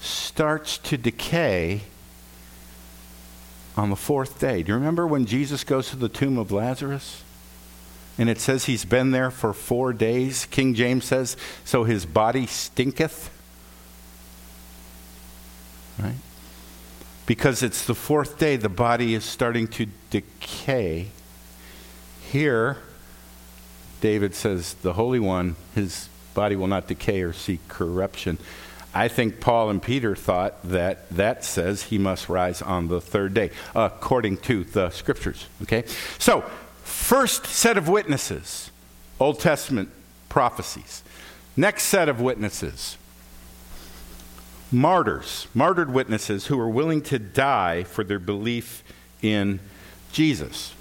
starts 0.00 0.78
to 0.78 0.96
decay 0.96 1.82
on 3.76 3.90
the 3.90 3.96
fourth 3.96 4.38
day. 4.38 4.62
Do 4.62 4.72
you 4.72 4.74
remember 4.74 5.06
when 5.06 5.26
Jesus 5.26 5.64
goes 5.64 5.90
to 5.90 5.96
the 5.96 6.08
tomb 6.08 6.38
of 6.38 6.50
Lazarus? 6.50 7.22
And 8.18 8.30
it 8.30 8.38
says 8.38 8.64
he's 8.64 8.84
been 8.84 9.10
there 9.10 9.30
for 9.30 9.52
four 9.52 9.92
days. 9.92 10.46
King 10.46 10.74
James 10.74 11.04
says, 11.04 11.36
so 11.64 11.84
his 11.84 12.06
body 12.06 12.46
stinketh. 12.46 13.30
Right? 15.98 16.14
Because 17.26 17.62
it's 17.62 17.84
the 17.84 17.94
fourth 17.94 18.38
day, 18.38 18.56
the 18.56 18.68
body 18.68 19.14
is 19.14 19.24
starting 19.24 19.68
to 19.68 19.86
decay. 20.10 21.08
Here, 22.22 22.78
David 24.00 24.34
says, 24.34 24.74
the 24.74 24.94
Holy 24.94 25.20
One, 25.20 25.56
his 25.74 26.08
body 26.36 26.54
will 26.54 26.68
not 26.68 26.86
decay 26.86 27.22
or 27.22 27.32
see 27.32 27.58
corruption. 27.66 28.38
I 28.94 29.08
think 29.08 29.40
Paul 29.40 29.70
and 29.70 29.82
Peter 29.82 30.14
thought 30.14 30.62
that 30.62 31.10
that 31.10 31.44
says 31.44 31.82
he 31.82 31.98
must 31.98 32.28
rise 32.28 32.62
on 32.62 32.86
the 32.86 33.00
third 33.00 33.34
day, 33.34 33.50
according 33.74 34.36
to 34.38 34.62
the 34.62 34.90
scriptures. 34.90 35.46
Okay? 35.62 35.84
So, 36.18 36.42
first 36.84 37.46
set 37.46 37.76
of 37.76 37.88
witnesses 37.88 38.70
Old 39.18 39.40
Testament 39.40 39.90
prophecies. 40.28 41.02
Next 41.56 41.84
set 41.84 42.08
of 42.08 42.20
witnesses 42.20 42.96
martyrs, 44.72 45.46
martyred 45.54 45.92
witnesses 45.92 46.46
who 46.46 46.56
were 46.56 46.68
willing 46.68 47.00
to 47.00 47.18
die 47.18 47.84
for 47.84 48.04
their 48.04 48.18
belief 48.18 48.82
in 49.22 49.60
Jesus. 50.12 50.74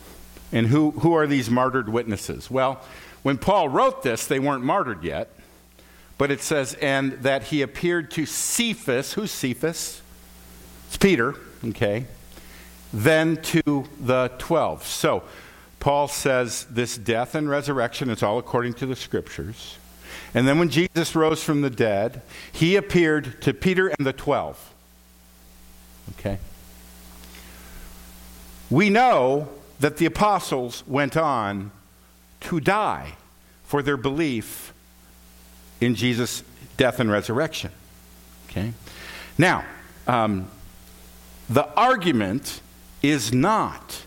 And 0.52 0.68
who, 0.68 0.92
who 0.92 1.14
are 1.14 1.28
these 1.28 1.50
martyred 1.50 1.90
witnesses? 1.90 2.50
Well, 2.50 2.82
when 3.24 3.38
Paul 3.38 3.70
wrote 3.70 4.04
this, 4.04 4.28
they 4.28 4.40
weren't 4.40 4.64
martyred 4.64 5.04
yet, 5.04 5.30
but 6.18 6.32
it 6.32 6.42
says, 6.42 6.76
and 6.76 7.14
that 7.24 7.44
he 7.44 7.62
appeared 7.62 8.12
to 8.12 8.26
Cephas. 8.26 9.14
Who's 9.14 9.32
Cephas? 9.32 10.02
It's 10.88 10.98
Peter, 10.98 11.36
okay. 11.64 12.06
Then 12.94 13.38
to 13.38 13.86
the 14.00 14.32
12. 14.38 14.86
So, 14.86 15.24
Paul 15.80 16.08
says 16.08 16.66
this 16.70 16.98
death 16.98 17.36
and 17.36 17.50
resurrection 17.50 18.10
is 18.10 18.24
all 18.24 18.40
according 18.40 18.74
to 18.76 18.86
the 18.86 18.96
scriptures. 18.96 19.78
And 20.34 20.48
then 20.48 20.58
when 20.58 20.70
Jesus 20.70 21.16
rose 21.16 21.44
from 21.44 21.62
the 21.62 21.70
dead, 21.70 22.22
he 22.52 22.76
appeared 22.76 23.42
to 23.44 23.54
Peter 23.54 23.88
and 23.88 24.06
the 24.06 24.14
12. 24.14 24.74
Okay? 26.18 26.40
We 28.70 28.90
know 28.90 29.50
that 29.80 29.98
the 29.98 30.06
apostles 30.06 30.84
went 30.88 31.16
on 31.18 31.72
to 32.42 32.60
die 32.60 33.16
for 33.66 33.82
their 33.82 33.98
belief 33.98 34.74
in 35.82 35.96
Jesus' 35.96 36.44
death 36.78 37.00
and 37.00 37.12
resurrection. 37.12 37.72
Okay? 38.50 38.74
Now, 39.38 39.66
um, 40.08 40.48
the 41.50 41.68
argument 41.76 42.62
is 43.02 43.34
not 43.34 44.04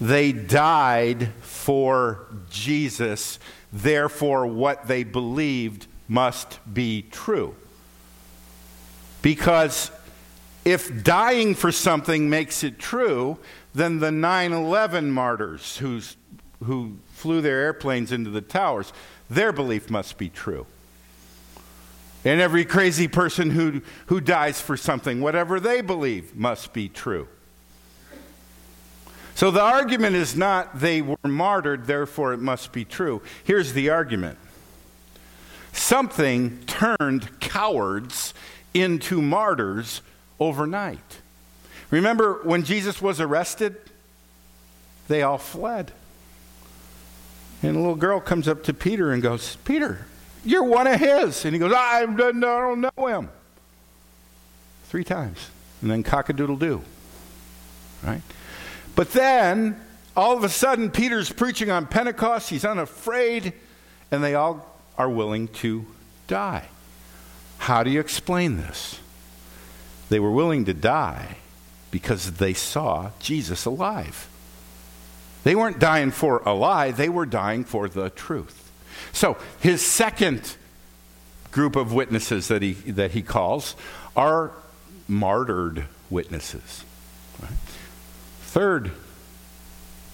they 0.00 0.30
died 0.30 1.32
for 1.40 2.26
Jesus 2.50 3.40
Therefore, 3.72 4.46
what 4.46 4.86
they 4.88 5.04
believed 5.04 5.86
must 6.08 6.58
be 6.72 7.02
true. 7.10 7.54
Because 9.20 9.90
if 10.64 11.02
dying 11.04 11.54
for 11.54 11.72
something 11.72 12.30
makes 12.30 12.64
it 12.64 12.78
true, 12.78 13.38
then 13.74 13.98
the 13.98 14.10
9 14.10 14.52
11 14.52 15.10
martyrs 15.10 15.78
who 15.78 16.98
flew 17.12 17.40
their 17.40 17.60
airplanes 17.60 18.10
into 18.12 18.30
the 18.30 18.40
towers, 18.40 18.92
their 19.30 19.52
belief 19.52 19.90
must 19.90 20.18
be 20.18 20.28
true. 20.28 20.66
And 22.24 22.40
every 22.40 22.64
crazy 22.64 23.08
person 23.08 23.50
who, 23.50 23.82
who 24.06 24.20
dies 24.20 24.60
for 24.60 24.76
something, 24.76 25.20
whatever 25.20 25.60
they 25.60 25.80
believe, 25.80 26.34
must 26.34 26.72
be 26.72 26.88
true. 26.88 27.28
So 29.34 29.52
the 29.52 29.62
argument 29.62 30.16
is 30.16 30.36
not 30.36 30.80
they 30.80 31.00
were 31.00 31.16
martyred, 31.22 31.86
therefore 31.86 32.32
it 32.32 32.40
must 32.40 32.72
be 32.72 32.84
true. 32.84 33.22
Here's 33.44 33.72
the 33.72 33.90
argument 33.90 34.36
something 35.72 36.58
turned 36.66 37.38
cowards 37.38 38.34
into 38.74 39.22
martyrs 39.22 40.02
overnight. 40.40 41.18
Remember 41.90 42.40
when 42.42 42.64
Jesus 42.64 43.00
was 43.00 43.20
arrested? 43.20 43.76
They 45.06 45.22
all 45.22 45.38
fled. 45.38 45.92
And 47.62 47.76
a 47.76 47.78
little 47.78 47.96
girl 47.96 48.20
comes 48.20 48.46
up 48.46 48.62
to 48.64 48.74
Peter 48.74 49.10
and 49.10 49.22
goes, 49.22 49.56
Peter, 49.64 50.06
you're 50.44 50.64
one 50.64 50.86
of 50.86 51.00
his. 51.00 51.44
And 51.44 51.54
he 51.54 51.58
goes, 51.58 51.72
I 51.74 52.06
don't 52.06 52.38
know 52.38 53.06
him. 53.06 53.28
Three 54.84 55.04
times. 55.04 55.50
And 55.82 55.90
then 55.90 56.02
cock 56.02 56.28
a 56.28 56.32
doodle 56.32 56.56
doo. 56.56 56.82
Right? 58.04 58.22
But 58.94 59.12
then, 59.12 59.80
all 60.16 60.36
of 60.36 60.44
a 60.44 60.48
sudden, 60.48 60.90
Peter's 60.90 61.32
preaching 61.32 61.70
on 61.70 61.86
Pentecost. 61.86 62.48
He's 62.48 62.64
unafraid. 62.64 63.52
And 64.10 64.22
they 64.22 64.34
all 64.34 64.64
are 64.96 65.10
willing 65.10 65.48
to 65.48 65.84
die. 66.28 66.68
How 67.58 67.82
do 67.82 67.90
you 67.90 67.98
explain 67.98 68.56
this? 68.56 69.00
They 70.08 70.20
were 70.20 70.30
willing 70.30 70.64
to 70.66 70.74
die 70.74 71.38
because 71.90 72.34
they 72.34 72.54
saw 72.54 73.10
Jesus 73.18 73.64
alive. 73.64 74.27
They 75.44 75.54
weren't 75.54 75.78
dying 75.78 76.10
for 76.10 76.42
a 76.44 76.52
lie, 76.52 76.90
they 76.90 77.08
were 77.08 77.26
dying 77.26 77.64
for 77.64 77.88
the 77.88 78.10
truth. 78.10 78.70
So, 79.12 79.36
his 79.60 79.84
second 79.84 80.56
group 81.50 81.76
of 81.76 81.92
witnesses 81.92 82.48
that 82.48 82.62
he, 82.62 82.72
that 82.72 83.12
he 83.12 83.22
calls 83.22 83.76
are 84.16 84.52
martyred 85.06 85.86
witnesses. 86.10 86.84
Right? 87.40 87.50
Third 88.42 88.92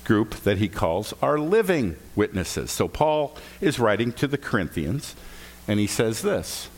group 0.04 0.34
that 0.36 0.58
he 0.58 0.68
calls 0.68 1.14
are 1.22 1.38
living 1.38 1.96
witnesses. 2.14 2.70
So, 2.70 2.88
Paul 2.88 3.36
is 3.60 3.78
writing 3.78 4.12
to 4.12 4.26
the 4.26 4.38
Corinthians, 4.38 5.16
and 5.66 5.80
he 5.80 5.86
says 5.86 6.22
this 6.22 6.68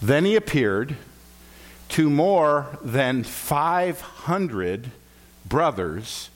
Then 0.00 0.24
he 0.24 0.36
appeared 0.36 0.96
to 1.90 2.08
more 2.08 2.78
than 2.82 3.22
500 3.22 4.90
brothers 5.44 6.30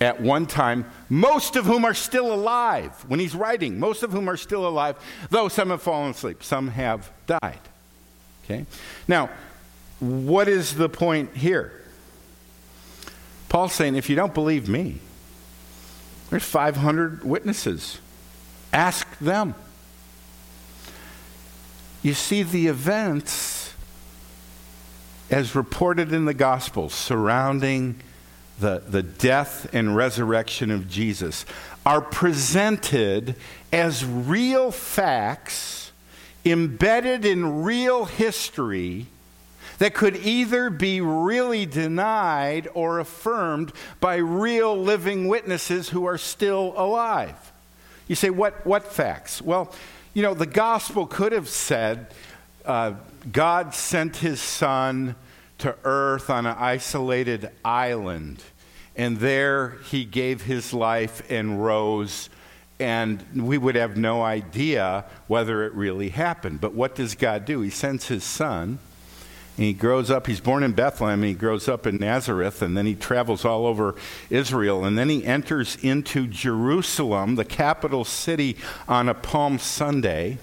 at 0.00 0.20
one 0.20 0.46
time, 0.46 0.84
most 1.08 1.56
of 1.56 1.64
whom 1.64 1.84
are 1.84 1.94
still 1.94 2.32
alive 2.32 2.92
when 3.08 3.18
he's 3.18 3.34
writing, 3.34 3.78
most 3.80 4.02
of 4.02 4.12
whom 4.12 4.28
are 4.28 4.36
still 4.36 4.66
alive, 4.66 4.96
though 5.30 5.48
some 5.48 5.70
have 5.70 5.82
fallen 5.82 6.12
asleep, 6.12 6.42
some 6.42 6.68
have 6.68 7.10
died. 7.26 7.58
Okay? 8.44 8.64
Now, 9.08 9.30
what 10.00 10.48
is 10.48 10.76
the 10.76 10.88
point 10.88 11.36
here? 11.36 11.72
Paul's 13.48 13.72
saying, 13.72 13.96
if 13.96 14.08
you 14.08 14.16
don't 14.16 14.34
believe 14.34 14.68
me, 14.68 15.00
there's 16.30 16.44
500 16.44 17.24
witnesses. 17.24 17.98
Ask 18.72 19.18
them. 19.18 19.54
You 22.02 22.14
see, 22.14 22.42
the 22.42 22.68
events 22.68 23.74
as 25.30 25.54
reported 25.54 26.12
in 26.12 26.24
the 26.24 26.34
Gospels 26.34 26.94
surrounding 26.94 28.00
the, 28.60 28.82
the 28.86 29.02
death 29.02 29.72
and 29.72 29.94
resurrection 29.94 30.70
of 30.70 30.88
Jesus 30.88 31.44
are 31.86 32.00
presented 32.00 33.34
as 33.72 34.04
real 34.04 34.70
facts 34.70 35.92
embedded 36.44 37.24
in 37.24 37.62
real 37.62 38.04
history 38.04 39.06
that 39.78 39.94
could 39.94 40.16
either 40.16 40.70
be 40.70 41.00
really 41.00 41.64
denied 41.66 42.68
or 42.74 42.98
affirmed 42.98 43.72
by 44.00 44.16
real 44.16 44.76
living 44.76 45.28
witnesses 45.28 45.90
who 45.90 46.04
are 46.04 46.18
still 46.18 46.74
alive. 46.76 47.52
You 48.08 48.16
say, 48.16 48.30
what, 48.30 48.66
what 48.66 48.84
facts? 48.84 49.40
Well, 49.40 49.72
you 50.14 50.22
know, 50.22 50.34
the 50.34 50.46
gospel 50.46 51.06
could 51.06 51.32
have 51.32 51.48
said 51.48 52.08
uh, 52.64 52.94
God 53.30 53.74
sent 53.74 54.16
his 54.16 54.40
son 54.40 55.14
to 55.58 55.76
earth 55.84 56.30
on 56.30 56.46
an 56.46 56.56
isolated 56.58 57.50
island. 57.64 58.42
And 58.96 59.18
there 59.18 59.76
he 59.90 60.04
gave 60.04 60.42
his 60.42 60.72
life 60.72 61.22
and 61.30 61.64
rose, 61.64 62.30
and 62.80 63.24
we 63.34 63.56
would 63.56 63.76
have 63.76 63.96
no 63.96 64.22
idea 64.22 65.04
whether 65.28 65.64
it 65.64 65.72
really 65.72 66.08
happened. 66.08 66.60
But 66.60 66.74
what 66.74 66.94
does 66.94 67.14
God 67.14 67.44
do? 67.44 67.60
He 67.60 67.70
sends 67.70 68.08
his 68.08 68.24
son, 68.24 68.78
and 69.56 69.66
he 69.66 69.72
grows 69.72 70.10
up. 70.10 70.26
He's 70.26 70.40
born 70.40 70.62
in 70.64 70.72
Bethlehem, 70.72 71.20
and 71.20 71.28
he 71.28 71.34
grows 71.34 71.68
up 71.68 71.86
in 71.86 71.96
Nazareth, 71.96 72.60
and 72.60 72.76
then 72.76 72.86
he 72.86 72.94
travels 72.94 73.44
all 73.44 73.66
over 73.66 73.94
Israel. 74.30 74.84
And 74.84 74.98
then 74.98 75.08
he 75.08 75.24
enters 75.24 75.76
into 75.76 76.26
Jerusalem, 76.26 77.36
the 77.36 77.44
capital 77.44 78.04
city, 78.04 78.56
on 78.88 79.08
a 79.08 79.14
Palm 79.14 79.58
Sunday. 79.58 80.38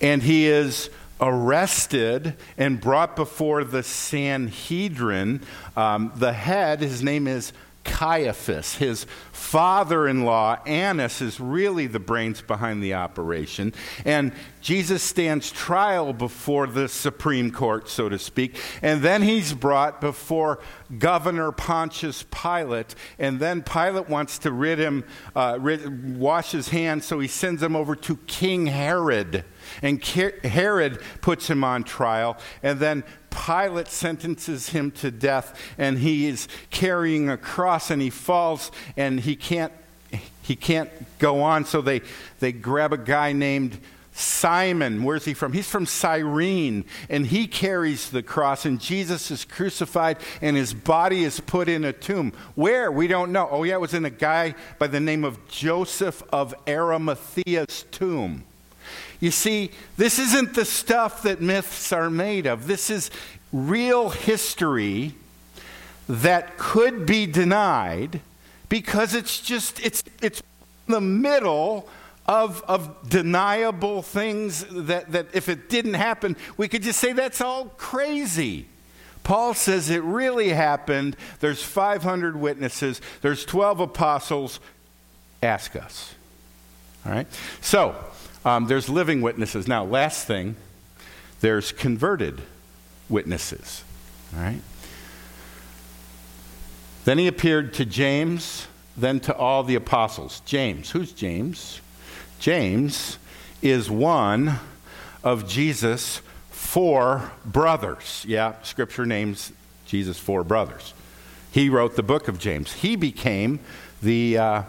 And 0.00 0.22
he 0.22 0.46
is 0.46 0.90
arrested 1.22 2.34
and 2.58 2.80
brought 2.80 3.14
before 3.14 3.62
the 3.64 3.82
Sanhedrin. 3.82 5.40
Um, 5.76 6.12
the 6.16 6.32
head, 6.32 6.80
his 6.80 7.02
name 7.02 7.28
is 7.28 7.52
Caiaphas. 7.84 8.76
His 8.76 9.06
father 9.32 10.06
in 10.06 10.24
law, 10.24 10.58
Annas, 10.66 11.20
is 11.20 11.40
really 11.40 11.86
the 11.86 11.98
brains 11.98 12.40
behind 12.40 12.82
the 12.82 12.94
operation. 12.94 13.72
And 14.04 14.32
Jesus 14.60 15.02
stands 15.02 15.50
trial 15.50 16.12
before 16.12 16.66
the 16.66 16.88
Supreme 16.88 17.50
Court, 17.50 17.88
so 17.88 18.08
to 18.08 18.18
speak. 18.18 18.58
And 18.82 19.02
then 19.02 19.22
he's 19.22 19.52
brought 19.52 20.00
before 20.00 20.60
Governor 20.98 21.52
Pontius 21.52 22.24
Pilate. 22.30 22.94
And 23.18 23.40
then 23.40 23.62
Pilate 23.62 24.08
wants 24.08 24.38
to 24.40 24.52
rid 24.52 24.78
him, 24.78 25.04
uh, 25.34 25.58
rid, 25.60 26.18
wash 26.18 26.52
his 26.52 26.68
hands, 26.68 27.04
so 27.04 27.18
he 27.18 27.28
sends 27.28 27.62
him 27.62 27.74
over 27.74 27.94
to 27.96 28.16
King 28.26 28.66
Herod. 28.66 29.44
And 29.80 30.04
Herod 30.04 31.00
puts 31.20 31.48
him 31.48 31.64
on 31.64 31.84
trial. 31.84 32.36
And 32.62 32.80
then 32.80 33.04
Pilate 33.30 33.88
sentences 33.88 34.68
him 34.68 34.90
to 34.90 35.10
death, 35.10 35.58
and 35.78 35.98
he 35.98 36.28
is 36.28 36.48
carrying 36.70 37.30
a 37.30 37.38
cross, 37.38 37.90
and 37.90 38.02
he 38.02 38.10
falls, 38.10 38.70
and 38.96 39.18
he 39.20 39.36
can't, 39.36 39.72
he 40.42 40.54
can't 40.54 40.90
go 41.18 41.42
on. 41.42 41.64
So 41.64 41.80
they, 41.80 42.02
they 42.40 42.52
grab 42.52 42.92
a 42.92 42.98
guy 42.98 43.32
named 43.32 43.78
Simon. 44.12 45.02
Where's 45.02 45.24
he 45.24 45.32
from? 45.32 45.54
He's 45.54 45.68
from 45.68 45.86
Cyrene, 45.86 46.84
and 47.08 47.26
he 47.26 47.46
carries 47.46 48.10
the 48.10 48.22
cross, 48.22 48.66
and 48.66 48.78
Jesus 48.78 49.30
is 49.30 49.46
crucified, 49.46 50.18
and 50.42 50.54
his 50.54 50.74
body 50.74 51.24
is 51.24 51.40
put 51.40 51.68
in 51.68 51.84
a 51.84 51.92
tomb. 51.94 52.32
Where? 52.54 52.92
We 52.92 53.06
don't 53.06 53.32
know. 53.32 53.48
Oh, 53.50 53.62
yeah, 53.62 53.74
it 53.74 53.80
was 53.80 53.94
in 53.94 54.04
a 54.04 54.10
guy 54.10 54.54
by 54.78 54.88
the 54.88 55.00
name 55.00 55.24
of 55.24 55.48
Joseph 55.48 56.22
of 56.30 56.54
Arimathea's 56.66 57.84
tomb. 57.90 58.44
You 59.20 59.30
see, 59.30 59.70
this 59.96 60.18
isn't 60.18 60.54
the 60.54 60.64
stuff 60.64 61.22
that 61.22 61.40
myths 61.40 61.92
are 61.92 62.10
made 62.10 62.46
of. 62.46 62.66
This 62.66 62.90
is 62.90 63.10
real 63.52 64.10
history 64.10 65.14
that 66.08 66.58
could 66.58 67.06
be 67.06 67.26
denied 67.26 68.20
because 68.68 69.14
it's 69.14 69.40
just 69.40 69.78
it's 69.80 70.02
it's 70.20 70.42
the 70.86 71.00
middle 71.00 71.88
of, 72.26 72.62
of 72.68 73.08
deniable 73.08 74.02
things 74.02 74.64
that, 74.70 75.10
that 75.12 75.26
if 75.32 75.48
it 75.48 75.68
didn't 75.68 75.94
happen, 75.94 76.36
we 76.56 76.68
could 76.68 76.82
just 76.82 77.00
say 77.00 77.12
that's 77.12 77.40
all 77.40 77.66
crazy. 77.76 78.66
Paul 79.24 79.54
says 79.54 79.90
it 79.90 80.02
really 80.02 80.50
happened. 80.50 81.16
There's 81.40 81.62
500 81.62 82.36
witnesses, 82.36 83.00
there's 83.20 83.44
12 83.44 83.80
apostles. 83.80 84.60
Ask 85.42 85.74
us. 85.74 86.14
All 87.04 87.12
right? 87.12 87.26
So, 87.60 87.96
um, 88.44 88.66
there's 88.66 88.88
living 88.88 89.20
witnesses. 89.22 89.68
Now, 89.68 89.84
last 89.84 90.26
thing, 90.26 90.56
there's 91.40 91.72
converted 91.72 92.42
witnesses. 93.08 93.84
All 94.34 94.42
right? 94.42 94.60
Then 97.04 97.18
he 97.18 97.26
appeared 97.26 97.74
to 97.74 97.84
James, 97.84 98.66
then 98.96 99.20
to 99.20 99.34
all 99.34 99.64
the 99.64 99.74
apostles. 99.74 100.40
James, 100.44 100.90
who's 100.90 101.12
James? 101.12 101.80
James 102.38 103.18
is 103.60 103.90
one 103.90 104.58
of 105.24 105.48
Jesus' 105.48 106.20
four 106.50 107.32
brothers. 107.44 108.24
Yeah, 108.26 108.54
scripture 108.62 109.04
names 109.04 109.52
Jesus' 109.86 110.18
four 110.18 110.44
brothers. 110.44 110.94
He 111.50 111.68
wrote 111.68 111.96
the 111.96 112.02
book 112.02 112.28
of 112.28 112.38
James. 112.38 112.72
He 112.72 112.96
became 112.96 113.60
the, 114.02 114.38
uh, 114.38 114.62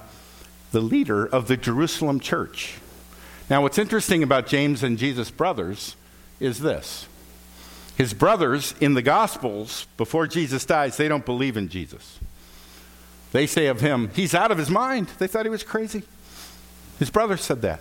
the 0.71 0.82
leader 0.82 1.26
of 1.26 1.47
the 1.47 1.55
Jerusalem 1.55 2.19
church. 2.19 2.76
Now, 3.49 3.61
what's 3.61 3.77
interesting 3.77 4.23
about 4.23 4.47
James 4.47 4.83
and 4.83 4.97
Jesus' 4.97 5.31
brothers 5.31 5.95
is 6.39 6.59
this 6.59 7.07
His 7.95 8.13
brothers 8.13 8.73
in 8.79 8.93
the 8.93 9.01
Gospels, 9.01 9.87
before 9.97 10.27
Jesus 10.27 10.65
dies, 10.65 10.97
they 10.97 11.07
don't 11.07 11.25
believe 11.25 11.57
in 11.57 11.69
Jesus. 11.69 12.19
They 13.31 13.47
say 13.47 13.65
of 13.65 13.81
him, 13.81 14.11
he's 14.13 14.35
out 14.35 14.51
of 14.51 14.59
his 14.59 14.69
mind. 14.69 15.07
They 15.17 15.27
thought 15.27 15.45
he 15.45 15.49
was 15.49 15.63
crazy. 15.63 16.03
His 16.99 17.09
brothers 17.09 17.41
said 17.41 17.63
that. 17.63 17.79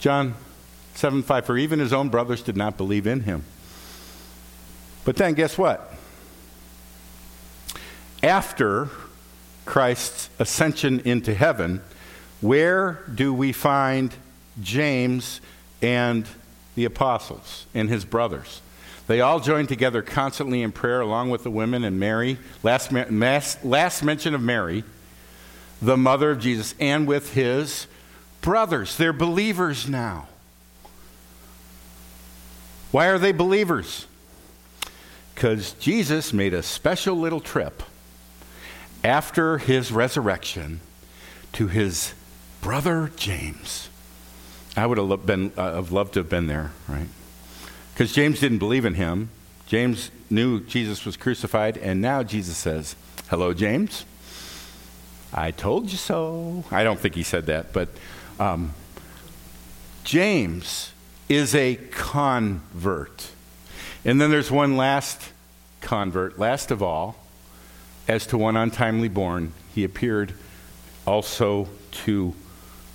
John 0.00 0.34
7 0.94 1.22
5, 1.22 1.46
for 1.46 1.56
even 1.56 1.78
his 1.78 1.92
own 1.92 2.08
brothers 2.08 2.42
did 2.42 2.56
not 2.56 2.76
believe 2.76 3.06
in 3.06 3.20
him. 3.20 3.44
But 5.04 5.16
then, 5.16 5.34
guess 5.34 5.56
what? 5.56 5.92
After 8.22 8.90
Christ's 9.64 10.28
ascension 10.38 11.00
into 11.00 11.34
heaven, 11.34 11.82
where 12.42 12.98
do 13.12 13.32
we 13.32 13.52
find 13.52 14.14
James 14.60 15.40
and 15.80 16.26
the 16.74 16.84
apostles 16.84 17.66
and 17.72 17.88
his 17.88 18.04
brothers? 18.04 18.60
They 19.06 19.20
all 19.20 19.40
joined 19.40 19.68
together 19.68 20.02
constantly 20.02 20.62
in 20.62 20.72
prayer 20.72 21.00
along 21.00 21.30
with 21.30 21.44
the 21.44 21.50
women 21.50 21.84
and 21.84 21.98
Mary. 21.98 22.38
Last, 22.62 22.92
last 22.92 24.02
mention 24.02 24.34
of 24.34 24.42
Mary, 24.42 24.84
the 25.80 25.96
mother 25.96 26.32
of 26.32 26.40
Jesus, 26.40 26.74
and 26.78 27.06
with 27.06 27.32
his 27.32 27.86
brothers. 28.40 28.96
They're 28.96 29.12
believers 29.12 29.88
now. 29.88 30.28
Why 32.90 33.06
are 33.06 33.18
they 33.18 33.32
believers? 33.32 34.06
Because 35.34 35.72
Jesus 35.74 36.32
made 36.32 36.54
a 36.54 36.62
special 36.62 37.16
little 37.16 37.40
trip 37.40 37.82
after 39.04 39.58
his 39.58 39.90
resurrection 39.90 40.80
to 41.52 41.68
his 41.68 42.14
brother 42.62 43.10
James. 43.16 43.90
I 44.74 44.86
would 44.86 44.96
have, 44.96 45.26
been, 45.26 45.52
uh, 45.54 45.74
have 45.74 45.92
loved 45.92 46.14
to 46.14 46.20
have 46.20 46.30
been 46.30 46.46
there, 46.46 46.72
right? 46.88 47.08
Because 47.92 48.14
James 48.14 48.40
didn't 48.40 48.58
believe 48.58 48.86
in 48.86 48.94
him. 48.94 49.28
James 49.66 50.10
knew 50.30 50.60
Jesus 50.60 51.04
was 51.04 51.18
crucified, 51.18 51.76
and 51.76 52.00
now 52.00 52.22
Jesus 52.22 52.56
says, 52.56 52.96
Hello, 53.28 53.52
James. 53.52 54.06
I 55.34 55.50
told 55.50 55.90
you 55.90 55.98
so. 55.98 56.64
I 56.70 56.84
don't 56.84 56.98
think 56.98 57.14
he 57.14 57.22
said 57.22 57.46
that, 57.46 57.72
but 57.72 57.88
um, 58.38 58.72
James 60.04 60.92
is 61.28 61.54
a 61.54 61.76
convert. 61.90 63.30
And 64.04 64.20
then 64.20 64.30
there's 64.30 64.50
one 64.50 64.76
last 64.76 65.32
convert, 65.80 66.38
last 66.38 66.70
of 66.70 66.82
all, 66.82 67.16
as 68.08 68.26
to 68.26 68.38
one 68.38 68.56
untimely 68.56 69.08
born, 69.08 69.52
he 69.74 69.84
appeared 69.84 70.34
also 71.06 71.68
to 72.04 72.34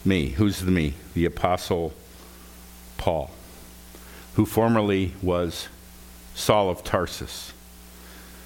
me. 0.08 0.30
Who's 0.30 0.62
the 0.62 0.72
me? 0.72 0.93
The 1.14 1.26
Apostle 1.26 1.93
Paul, 2.97 3.30
who 4.36 4.45
formerly 4.45 5.14
was 5.22 5.68
Saul 6.34 6.70
of 6.70 6.84
Tarsus. 6.84 7.53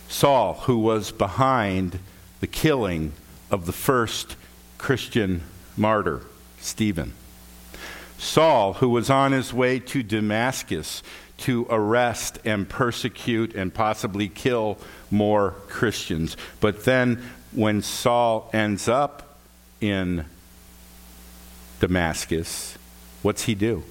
Saul, 0.10 0.56
who 0.66 0.80
was 0.80 1.12
behind 1.12 2.00
the 2.42 2.48
killing 2.48 3.14
of 3.50 3.66
the 3.66 3.72
first 3.72 4.36
Christian 4.78 5.44
martyr, 5.78 6.22
Stephen. 6.60 7.14
Saul, 8.18 8.74
who 8.74 8.90
was 8.90 9.10
on 9.10 9.32
his 9.32 9.54
way 9.54 9.80
to 9.80 10.04
Damascus 10.04 11.02
to 11.38 11.66
arrest 11.70 12.40
and 12.46 12.68
persecute 12.68 13.56
and 13.56 13.74
possibly 13.74 14.28
kill 14.28 14.78
more 15.10 15.52
Christians. 15.68 16.38
But 16.60 16.86
then 16.86 17.24
when 17.52 17.82
Saul 17.82 18.50
ends 18.54 18.88
up 18.88 19.40
in 19.80 20.26
Damascus, 21.82 22.78
what's 23.24 23.44
he 23.44 23.56
do? 23.56 23.84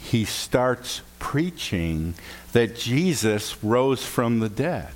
He 0.00 0.24
starts 0.24 1.02
preaching 1.18 2.14
that 2.52 2.74
Jesus 2.74 3.62
rose 3.62 4.04
from 4.04 4.40
the 4.40 4.48
dead. 4.48 4.88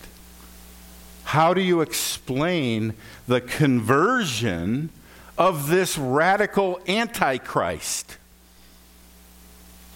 How 1.25 1.53
do 1.53 1.61
you 1.61 1.83
explain 1.83 2.95
the 3.29 3.43
conversion 3.43 4.89
of 5.37 5.69
this 5.69 5.99
radical 5.99 6.81
antichrist? 6.89 8.17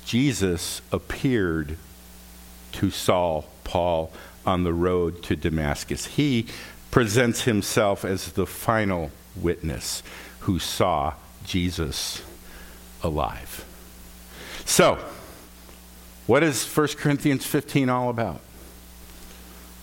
Jesus 0.05 0.83
appeared 0.93 1.79
to 2.73 2.91
Saul, 2.91 3.47
Paul, 3.65 4.13
on 4.45 4.65
the 4.65 4.75
road 4.75 5.23
to 5.25 5.35
Damascus. 5.35 6.05
He 6.05 6.47
presents 6.91 7.43
himself 7.43 8.05
as 8.05 8.33
the 8.33 8.47
final 8.47 9.13
witness 9.35 10.03
who 10.41 10.59
saw 10.59 11.15
Jesus 11.49 12.23
alive. 13.03 13.65
So, 14.65 14.99
what 16.27 16.43
is 16.43 16.65
1 16.65 16.89
Corinthians 16.99 17.47
15 17.47 17.89
all 17.89 18.11
about? 18.11 18.41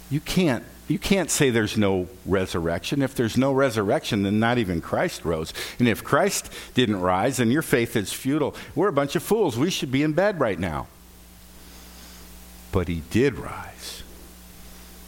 You 0.09 0.20
can't 0.20 0.63
you 0.88 0.99
can't 0.99 1.32
say 1.32 1.49
there's 1.49 1.78
no 1.78 2.07
resurrection. 2.28 3.01
If 3.01 3.16
there's 3.16 3.38
no 3.38 3.51
resurrection, 3.51 4.22
then 4.22 4.39
not 4.39 4.59
even 4.59 4.82
Christ 4.82 5.26
rose. 5.26 5.51
And 5.80 5.88
if 5.88 6.03
Christ 6.03 6.51
didn't 6.76 7.01
rise, 7.01 7.38
then 7.38 7.49
your 7.49 7.63
faith 7.63 7.95
is 7.95 8.13
futile. 8.13 8.55
We're 8.76 8.89
a 8.89 8.93
bunch 8.93 9.16
of 9.16 9.24
fools. 9.24 9.57
We 9.57 9.72
should 9.72 9.91
be 9.91 10.03
in 10.03 10.13
bed 10.13 10.39
right 10.39 10.59
now. 10.59 10.86
But 12.72 12.88
he 12.88 13.01
did 13.09 13.39
rise. 13.39 14.03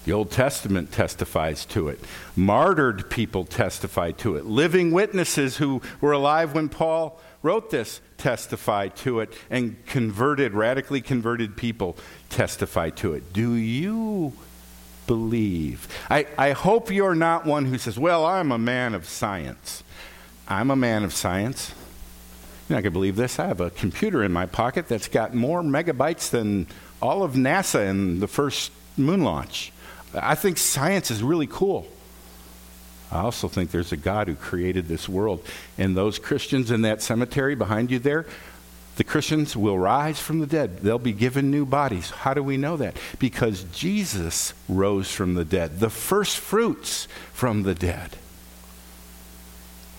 The 0.07 0.13
Old 0.13 0.31
Testament 0.31 0.93
testifies 0.93 1.65
to 1.65 1.89
it. 1.89 1.99
Martyred 2.33 3.09
people 3.09 3.43
testify 3.43 4.11
to 4.11 4.37
it. 4.37 4.45
Living 4.45 4.91
witnesses 4.91 5.57
who 5.57 5.81
were 5.99 6.13
alive 6.13 6.55
when 6.55 6.69
Paul 6.69 7.19
wrote 7.43 7.71
this 7.71 7.99
testify 8.17 8.87
to 8.87 9.19
it. 9.19 9.33
And 9.49 9.85
converted, 9.85 10.53
radically 10.53 11.01
converted 11.01 11.57
people 11.57 11.97
testify 12.29 12.89
to 12.91 13.15
it. 13.15 13.33
Do 13.33 13.51
you 13.51 14.31
believe. 15.07 15.89
I, 16.09 16.25
I 16.37 16.51
hope 16.53 16.89
you're 16.89 17.13
not 17.13 17.45
one 17.45 17.65
who 17.65 17.77
says, 17.77 17.99
Well, 17.99 18.25
I'm 18.25 18.53
a 18.53 18.57
man 18.57 18.95
of 18.95 19.09
science. 19.09 19.83
I'm 20.47 20.71
a 20.71 20.77
man 20.77 21.03
of 21.03 21.13
science. 21.13 21.73
You're 22.69 22.77
not 22.77 22.83
going 22.83 22.93
to 22.93 22.97
believe 22.97 23.17
this. 23.17 23.39
I 23.39 23.47
have 23.47 23.59
a 23.59 23.71
computer 23.71 24.23
in 24.23 24.31
my 24.31 24.45
pocket 24.45 24.87
that's 24.87 25.09
got 25.09 25.33
more 25.33 25.61
megabytes 25.61 26.29
than 26.29 26.67
all 27.01 27.23
of 27.23 27.33
NASA 27.33 27.89
in 27.89 28.21
the 28.21 28.27
first 28.29 28.71
moon 28.95 29.25
launch. 29.25 29.73
I 30.21 30.35
think 30.35 30.57
science 30.57 31.11
is 31.11 31.21
really 31.23 31.47
cool. 31.47 31.87
I 33.11 33.19
also 33.19 33.47
think 33.47 33.71
there's 33.71 33.91
a 33.91 33.97
God 33.97 34.27
who 34.27 34.35
created 34.35 34.87
this 34.87 35.07
world. 35.07 35.43
And 35.77 35.95
those 35.95 36.19
Christians 36.19 36.71
in 36.71 36.81
that 36.81 37.01
cemetery 37.01 37.55
behind 37.55 37.89
you 37.89 37.99
there, 37.99 38.25
the 38.97 39.03
Christians 39.03 39.55
will 39.55 39.77
rise 39.77 40.19
from 40.19 40.39
the 40.39 40.47
dead. 40.47 40.79
They'll 40.79 40.97
be 40.99 41.13
given 41.13 41.51
new 41.51 41.65
bodies. 41.65 42.09
How 42.09 42.33
do 42.33 42.41
we 42.41 42.57
know 42.57 42.77
that? 42.77 42.97
Because 43.19 43.63
Jesus 43.65 44.53
rose 44.67 45.11
from 45.11 45.35
the 45.35 45.45
dead, 45.45 45.79
the 45.79 45.89
first 45.89 46.37
fruits 46.37 47.07
from 47.31 47.63
the 47.63 47.75
dead. 47.75 48.17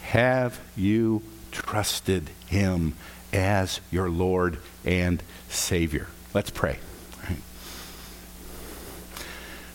Have 0.03 0.61
you 0.77 1.23
trusted 1.53 2.31
him 2.47 2.95
as 3.33 3.81
your 3.91 4.11
Lord 4.11 4.59
and 4.85 5.23
Savior? 5.49 6.09
Let's 6.35 6.51
pray. 6.51 6.79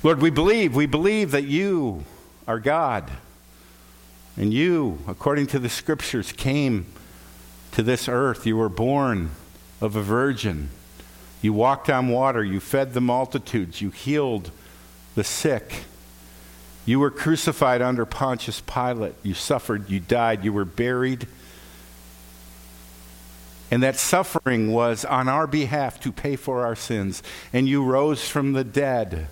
Lord, 0.03 0.21
we 0.21 0.29
believe, 0.29 0.75
we 0.75 0.85
believe 0.85 1.31
that 1.31 1.45
you 1.45 2.03
are 2.45 2.59
God. 2.59 3.09
And 4.35 4.53
you, 4.53 4.99
according 5.07 5.47
to 5.47 5.59
the 5.59 5.69
scriptures, 5.69 6.33
came 6.33 6.87
to 7.71 7.81
this 7.81 8.09
earth. 8.09 8.45
You 8.45 8.57
were 8.57 8.67
born 8.67 9.31
of 9.79 9.95
a 9.95 10.01
virgin. 10.01 10.71
You 11.41 11.53
walked 11.53 11.89
on 11.89 12.09
water. 12.09 12.43
You 12.43 12.59
fed 12.59 12.93
the 12.93 12.99
multitudes. 12.99 13.79
You 13.79 13.91
healed 13.91 14.51
the 15.15 15.23
sick. 15.23 15.85
You 16.85 16.99
were 16.99 17.11
crucified 17.11 17.81
under 17.81 18.05
Pontius 18.05 18.59
Pilate. 18.59 19.15
You 19.23 19.33
suffered. 19.33 19.89
You 19.89 20.01
died. 20.01 20.43
You 20.43 20.51
were 20.51 20.65
buried. 20.65 21.27
And 23.71 23.81
that 23.83 23.95
suffering 23.95 24.73
was 24.73 25.05
on 25.05 25.29
our 25.29 25.47
behalf 25.47 26.01
to 26.01 26.11
pay 26.11 26.35
for 26.35 26.65
our 26.65 26.75
sins. 26.75 27.23
And 27.53 27.69
you 27.69 27.85
rose 27.85 28.27
from 28.27 28.51
the 28.51 28.65
dead 28.65 29.29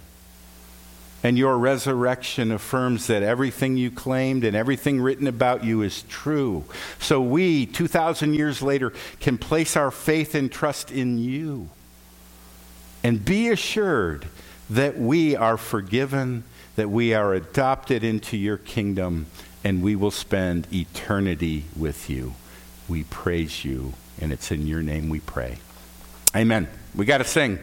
and 1.24 1.38
your 1.38 1.58
resurrection 1.58 2.52
affirms 2.52 3.08
that 3.08 3.24
everything 3.24 3.78
you 3.78 3.92
claimed 3.92 4.44
and 4.44 4.56
everything 4.56 5.00
written 5.00 5.28
about 5.28 5.64
you 5.64 5.82
is 5.82 6.04
true. 6.04 6.64
So 7.00 7.22
we, 7.22 7.66
2,000 7.66 8.34
years 8.34 8.62
later, 8.62 8.92
can 9.20 9.38
place 9.38 9.78
our 9.78 9.92
faith 9.92 10.34
and 10.34 10.52
trust 10.52 10.92
in 10.92 11.18
you 11.18 11.70
and 13.04 13.24
be 13.24 13.50
assured 13.50 14.28
that 14.70 14.98
we 14.98 15.36
are 15.36 15.58
forgiven, 15.58 16.44
that 16.76 16.90
we 16.90 17.14
are 17.14 17.34
adopted 17.34 18.04
into 18.04 18.38
your 18.38 18.58
kingdom, 18.58 19.26
and 19.64 19.84
we 19.84 19.96
will 19.96 20.12
spend 20.12 20.72
eternity 20.74 21.66
with 21.76 22.10
you. 22.10 22.34
We 22.88 23.04
praise 23.04 23.64
you, 23.64 23.94
and 24.20 24.32
it's 24.32 24.52
in 24.52 24.66
your 24.66 24.82
name 24.82 25.10
we 25.10 25.20
pray. 25.20 25.58
Amen. 26.36 26.68
We 26.96 27.06
got 27.06 27.20
to 27.20 27.26
sing. 27.26 27.60